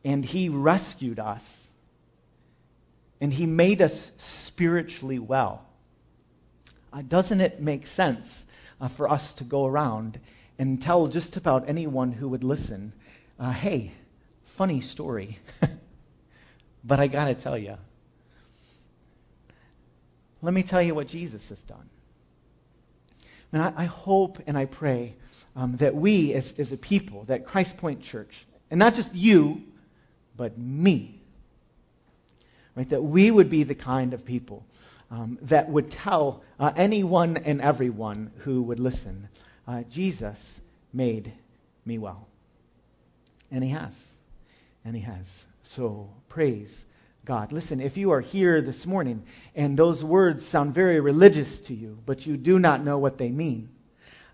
And 0.03 0.25
He 0.25 0.49
rescued 0.49 1.19
us, 1.19 1.45
and 3.21 3.31
He 3.31 3.45
made 3.45 3.83
us 3.83 4.11
spiritually 4.17 5.19
well. 5.19 5.63
Uh, 6.91 7.03
doesn't 7.03 7.43
it 7.43 7.61
make 7.61 7.87
sense 7.87 8.27
uh, 8.81 8.89
for 8.97 9.11
us 9.11 9.35
to 9.35 9.45
go 9.45 9.67
around 9.67 10.19
and 10.59 10.81
tell 10.81 11.07
just 11.07 11.37
about 11.37 11.69
anyone 11.69 12.13
who 12.13 12.31
would 12.31 12.45
listen, 12.45 12.95
uh, 13.39 13.53
hey, 13.53 13.93
funny 14.59 14.81
story, 14.81 15.39
but 16.85 16.99
I 16.99 17.07
got 17.07 17.27
to 17.27 17.35
tell 17.37 17.57
you. 17.57 17.77
Let 20.43 20.53
me 20.53 20.65
tell 20.65 20.83
you 20.83 20.97
what 20.97 21.07
Jesus 21.07 21.49
has 21.49 21.63
done. 21.63 21.89
And 23.53 23.63
I, 23.63 23.73
I 23.77 23.85
hope 23.87 24.39
and 24.49 24.59
I 24.59 24.67
pray 24.67 25.15
um, 25.55 25.77
that 25.81 25.95
we, 25.95 26.35
as, 26.35 26.53
as 26.59 26.73
a 26.73 26.77
people, 26.77 27.25
that 27.27 27.47
Christ 27.47 27.77
Point 27.79 28.03
Church, 28.03 28.47
and 28.69 28.81
not 28.81 28.95
just 28.95 29.15
you, 29.15 29.63
but 30.37 30.59
me, 30.59 31.23
right, 32.77 32.89
that 32.91 33.03
we 33.03 33.31
would 33.31 33.51
be 33.51 33.63
the 33.63 33.75
kind 33.77 34.13
of 34.13 34.25
people 34.25 34.65
um, 35.11 35.39
that 35.43 35.71
would 35.71 35.91
tell 35.91 36.43
uh, 36.59 36.73
anyone 36.77 37.37
and 37.37 37.61
everyone 37.61 38.33
who 38.39 38.63
would 38.63 38.81
listen, 38.81 39.29
uh, 39.69 39.83
Jesus 39.91 40.39
made 40.93 41.33
me 41.85 41.99
well. 41.99 42.29
And 43.51 43.65
he 43.65 43.71
has. 43.71 43.95
And 44.85 44.95
he 44.95 45.03
has. 45.03 45.27
So 45.63 46.11
praise 46.29 46.75
God. 47.25 47.53
Listen, 47.53 47.81
if 47.81 47.97
you 47.97 48.13
are 48.13 48.21
here 48.21 48.63
this 48.63 48.87
morning 48.87 49.23
and 49.55 49.79
those 49.79 50.03
words 50.03 50.47
sound 50.49 50.75
very 50.75 51.01
religious 51.01 51.61
to 51.67 51.75
you, 51.75 51.99
but 52.07 52.27
you 52.27 52.37
do 52.37 52.59
not 52.59 52.85
know 52.85 52.99
what 52.99 53.19
they 53.19 53.31
mean, 53.31 53.69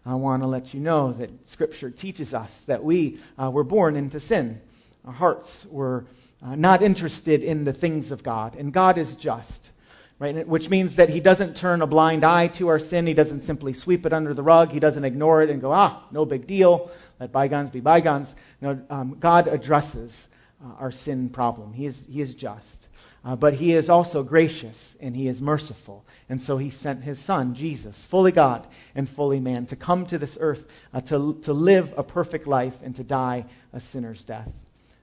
I 0.06 0.14
want 0.16 0.42
to 0.42 0.46
let 0.46 0.74
you 0.74 0.80
know 0.80 1.12
that 1.14 1.30
Scripture 1.46 1.90
teaches 1.90 2.34
us 2.34 2.50
that 2.66 2.84
we 2.84 3.20
uh, 3.38 3.50
were 3.50 3.64
born 3.64 3.96
into 3.96 4.20
sin. 4.20 4.60
Our 5.04 5.12
hearts 5.12 5.66
were 5.70 6.06
uh, 6.42 6.54
not 6.54 6.82
interested 6.82 7.42
in 7.42 7.64
the 7.64 7.72
things 7.72 8.10
of 8.12 8.22
God, 8.22 8.54
and 8.54 8.72
God 8.72 8.98
is 8.98 9.14
just 9.16 9.70
right? 10.18 10.46
Which 10.46 10.68
means 10.68 10.96
that 10.96 11.08
he 11.08 11.20
doesn't 11.20 11.54
turn 11.54 11.82
a 11.82 11.86
blind 11.86 12.24
eye 12.24 12.48
to 12.58 12.68
our 12.68 12.78
sin. 12.78 13.06
He 13.06 13.14
doesn't 13.14 13.42
simply 13.42 13.74
sweep 13.74 14.06
it 14.06 14.12
under 14.12 14.34
the 14.34 14.42
rug. 14.42 14.70
He 14.70 14.80
doesn't 14.80 15.04
ignore 15.04 15.42
it 15.42 15.50
and 15.50 15.60
go, 15.60 15.72
ah, 15.72 16.06
no 16.12 16.24
big 16.24 16.46
deal. 16.46 16.90
Let 17.20 17.32
bygones 17.32 17.70
be 17.70 17.80
bygones. 17.80 18.32
No, 18.60 18.80
um, 18.90 19.16
God 19.20 19.48
addresses 19.48 20.28
uh, 20.62 20.68
our 20.78 20.92
sin 20.92 21.30
problem. 21.30 21.72
He 21.72 21.86
is, 21.86 22.04
he 22.08 22.20
is 22.20 22.34
just. 22.34 22.88
Uh, 23.24 23.36
but 23.36 23.54
he 23.54 23.74
is 23.74 23.88
also 23.88 24.22
gracious 24.22 24.76
and 25.00 25.16
he 25.16 25.28
is 25.28 25.40
merciful. 25.40 26.04
And 26.28 26.42
so 26.42 26.58
he 26.58 26.70
sent 26.70 27.02
his 27.02 27.24
son, 27.24 27.54
Jesus, 27.54 27.96
fully 28.10 28.32
God 28.32 28.66
and 28.94 29.08
fully 29.08 29.40
man, 29.40 29.66
to 29.66 29.76
come 29.76 30.06
to 30.06 30.18
this 30.18 30.36
earth 30.38 30.60
uh, 30.92 31.00
to, 31.02 31.40
to 31.44 31.52
live 31.52 31.86
a 31.96 32.02
perfect 32.02 32.46
life 32.46 32.74
and 32.82 32.94
to 32.96 33.04
die 33.04 33.46
a 33.72 33.80
sinner's 33.80 34.22
death. 34.24 34.50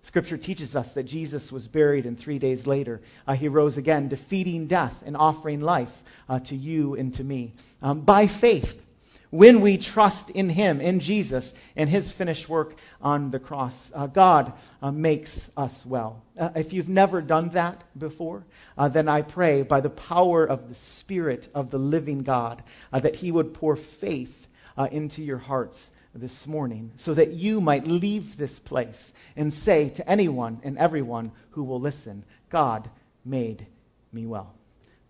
Scripture 0.04 0.38
teaches 0.38 0.76
us 0.76 0.88
that 0.96 1.04
Jesus 1.04 1.52
was 1.52 1.68
buried, 1.68 2.08
and 2.08 2.18
three 2.18 2.40
days 2.40 2.66
later 2.66 3.02
uh, 3.28 3.36
he 3.36 3.48
rose 3.48 3.78
again, 3.78 4.08
defeating 4.08 4.68
death 4.68 4.94
and 5.06 5.16
offering 5.16 5.62
life 5.62 5.90
uh, 6.28 6.40
to 6.40 6.56
you 6.56 6.96
and 6.96 7.14
to 7.16 7.24
me. 7.24 7.54
Um, 7.82 8.02
by 8.02 8.28
faith, 8.28 8.66
when 9.32 9.62
we 9.62 9.82
trust 9.82 10.30
in 10.30 10.50
him, 10.50 10.82
in 10.82 11.00
Jesus, 11.00 11.50
and 11.78 11.90
his 11.90 12.12
finished 12.12 12.50
work 12.50 12.76
on 13.02 13.32
the 13.32 13.40
cross, 13.40 13.74
uh, 13.96 14.06
God 14.08 14.54
uh, 14.82 14.92
makes 14.92 15.40
us 15.56 15.74
well. 15.86 16.22
Uh, 16.38 16.50
if 16.56 16.74
you've 16.74 16.90
never 16.90 17.22
done 17.22 17.50
that 17.54 17.84
before, 17.98 18.44
uh, 18.78 18.90
then 18.90 19.08
I 19.08 19.22
pray 19.22 19.64
by 19.64 19.80
the 19.80 19.90
power 19.90 20.46
of 20.46 20.68
the 20.68 20.76
Spirit 21.00 21.48
of 21.56 21.72
the 21.72 21.78
living 21.78 22.24
God 22.24 22.62
that 22.92 23.16
he 23.16 23.32
would 23.32 23.54
pour 23.54 23.78
faith 24.02 24.36
uh, 24.78 24.90
into 24.92 25.22
your 25.22 25.38
hearts 25.38 25.80
this 26.14 26.46
morning 26.46 26.92
so 26.98 27.14
that 27.14 27.32
you 27.32 27.62
might 27.62 27.88
leave 27.88 28.38
this 28.38 28.60
place 28.60 29.00
and 29.38 29.54
say 29.54 29.92
to 29.92 30.10
anyone 30.10 30.60
and 30.64 30.78
everyone 30.78 31.32
who 31.52 31.64
will 31.64 31.80
listen, 31.80 32.26
God 32.52 32.90
made 33.24 33.66
me 34.12 34.26
well. 34.26 34.54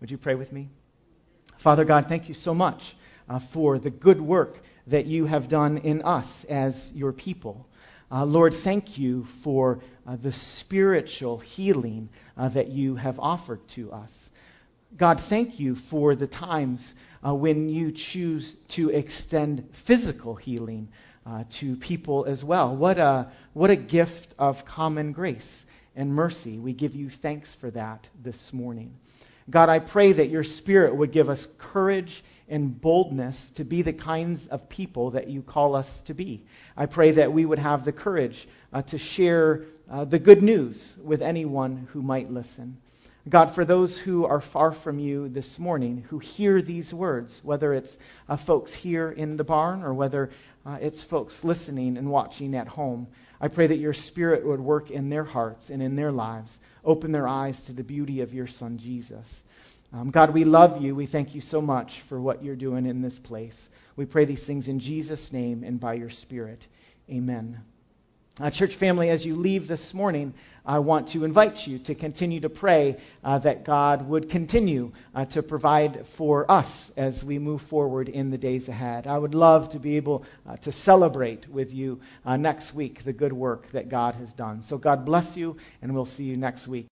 Would 0.00 0.12
you 0.12 0.18
pray 0.18 0.36
with 0.36 0.52
me? 0.52 0.68
Father 1.60 1.84
God, 1.84 2.06
thank 2.08 2.28
you 2.28 2.34
so 2.34 2.54
much 2.54 2.82
uh, 3.28 3.40
for 3.52 3.78
the 3.78 3.90
good 3.90 4.20
work 4.20 4.54
that 4.86 5.06
you 5.06 5.26
have 5.26 5.48
done 5.48 5.78
in 5.78 6.02
us 6.02 6.44
as 6.48 6.90
your 6.94 7.12
people. 7.12 7.66
Uh, 8.10 8.24
Lord, 8.24 8.52
thank 8.62 8.98
you 8.98 9.24
for 9.42 9.80
uh, 10.06 10.16
the 10.16 10.32
spiritual 10.32 11.38
healing 11.38 12.10
uh, 12.36 12.48
that 12.50 12.68
you 12.68 12.94
have 12.96 13.18
offered 13.18 13.60
to 13.74 13.90
us. 13.92 14.10
God, 14.98 15.20
thank 15.30 15.58
you 15.58 15.76
for 15.90 16.14
the 16.14 16.26
times 16.26 16.92
uh, 17.26 17.34
when 17.34 17.70
you 17.70 17.92
choose 17.92 18.54
to 18.76 18.90
extend 18.90 19.66
physical 19.86 20.34
healing 20.34 20.88
uh, 21.24 21.44
to 21.60 21.76
people 21.76 22.26
as 22.26 22.44
well. 22.44 22.76
What 22.76 22.98
a, 22.98 23.32
what 23.54 23.70
a 23.70 23.76
gift 23.76 24.34
of 24.38 24.56
common 24.66 25.12
grace 25.12 25.64
and 25.96 26.12
mercy. 26.12 26.58
We 26.58 26.74
give 26.74 26.94
you 26.94 27.08
thanks 27.08 27.56
for 27.60 27.70
that 27.70 28.06
this 28.22 28.50
morning. 28.52 28.92
God, 29.48 29.68
I 29.68 29.78
pray 29.78 30.12
that 30.12 30.28
your 30.28 30.44
Spirit 30.44 30.96
would 30.96 31.12
give 31.12 31.28
us 31.28 31.46
courage 31.58 32.22
and 32.52 32.78
boldness 32.78 33.50
to 33.56 33.64
be 33.64 33.80
the 33.80 33.94
kinds 33.94 34.46
of 34.48 34.68
people 34.68 35.12
that 35.12 35.28
you 35.28 35.40
call 35.40 35.74
us 35.74 35.88
to 36.04 36.12
be. 36.12 36.44
I 36.76 36.84
pray 36.84 37.12
that 37.12 37.32
we 37.32 37.46
would 37.46 37.58
have 37.58 37.84
the 37.86 37.94
courage 37.94 38.46
uh, 38.74 38.82
to 38.82 38.98
share 38.98 39.64
uh, 39.90 40.04
the 40.04 40.18
good 40.18 40.42
news 40.42 40.94
with 41.02 41.22
anyone 41.22 41.88
who 41.92 42.02
might 42.02 42.30
listen. 42.30 42.76
God, 43.26 43.54
for 43.54 43.64
those 43.64 43.98
who 44.04 44.26
are 44.26 44.42
far 44.52 44.74
from 44.74 44.98
you 44.98 45.30
this 45.30 45.58
morning, 45.58 46.04
who 46.10 46.18
hear 46.18 46.60
these 46.60 46.92
words, 46.92 47.40
whether 47.42 47.72
it's 47.72 47.96
uh, 48.28 48.36
folks 48.44 48.74
here 48.74 49.10
in 49.10 49.38
the 49.38 49.44
barn 49.44 49.82
or 49.82 49.94
whether 49.94 50.30
uh, 50.66 50.76
it's 50.80 51.02
folks 51.04 51.42
listening 51.42 51.96
and 51.96 52.10
watching 52.10 52.54
at 52.54 52.68
home, 52.68 53.06
I 53.40 53.48
pray 53.48 53.66
that 53.66 53.78
your 53.78 53.94
Spirit 53.94 54.46
would 54.46 54.60
work 54.60 54.90
in 54.90 55.08
their 55.08 55.24
hearts 55.24 55.70
and 55.70 55.82
in 55.82 55.96
their 55.96 56.12
lives, 56.12 56.58
open 56.84 57.12
their 57.12 57.26
eyes 57.26 57.58
to 57.66 57.72
the 57.72 57.82
beauty 57.82 58.20
of 58.20 58.34
your 58.34 58.46
Son, 58.46 58.76
Jesus. 58.76 59.26
Um, 59.94 60.10
God, 60.10 60.32
we 60.32 60.44
love 60.44 60.80
you. 60.80 60.94
We 60.94 61.06
thank 61.06 61.34
you 61.34 61.42
so 61.42 61.60
much 61.60 62.02
for 62.08 62.20
what 62.20 62.42
you're 62.42 62.56
doing 62.56 62.86
in 62.86 63.02
this 63.02 63.18
place. 63.18 63.56
We 63.94 64.06
pray 64.06 64.24
these 64.24 64.46
things 64.46 64.68
in 64.68 64.80
Jesus' 64.80 65.30
name 65.32 65.64
and 65.64 65.78
by 65.78 65.94
your 65.94 66.08
Spirit. 66.08 66.66
Amen. 67.10 67.60
Uh, 68.40 68.50
church 68.50 68.76
family, 68.80 69.10
as 69.10 69.26
you 69.26 69.36
leave 69.36 69.68
this 69.68 69.92
morning, 69.92 70.32
I 70.64 70.78
want 70.78 71.08
to 71.08 71.24
invite 71.24 71.66
you 71.66 71.78
to 71.80 71.94
continue 71.94 72.40
to 72.40 72.48
pray 72.48 72.96
uh, 73.22 73.40
that 73.40 73.66
God 73.66 74.08
would 74.08 74.30
continue 74.30 74.92
uh, 75.14 75.26
to 75.26 75.42
provide 75.42 76.06
for 76.16 76.50
us 76.50 76.90
as 76.96 77.22
we 77.22 77.38
move 77.38 77.60
forward 77.68 78.08
in 78.08 78.30
the 78.30 78.38
days 78.38 78.68
ahead. 78.68 79.06
I 79.06 79.18
would 79.18 79.34
love 79.34 79.72
to 79.72 79.78
be 79.78 79.98
able 79.98 80.24
uh, 80.48 80.56
to 80.58 80.72
celebrate 80.72 81.46
with 81.50 81.70
you 81.70 82.00
uh, 82.24 82.38
next 82.38 82.74
week 82.74 83.04
the 83.04 83.12
good 83.12 83.34
work 83.34 83.66
that 83.72 83.90
God 83.90 84.14
has 84.14 84.32
done. 84.32 84.62
So 84.62 84.78
God 84.78 85.04
bless 85.04 85.36
you, 85.36 85.58
and 85.82 85.92
we'll 85.92 86.06
see 86.06 86.24
you 86.24 86.38
next 86.38 86.66
week. 86.66 86.80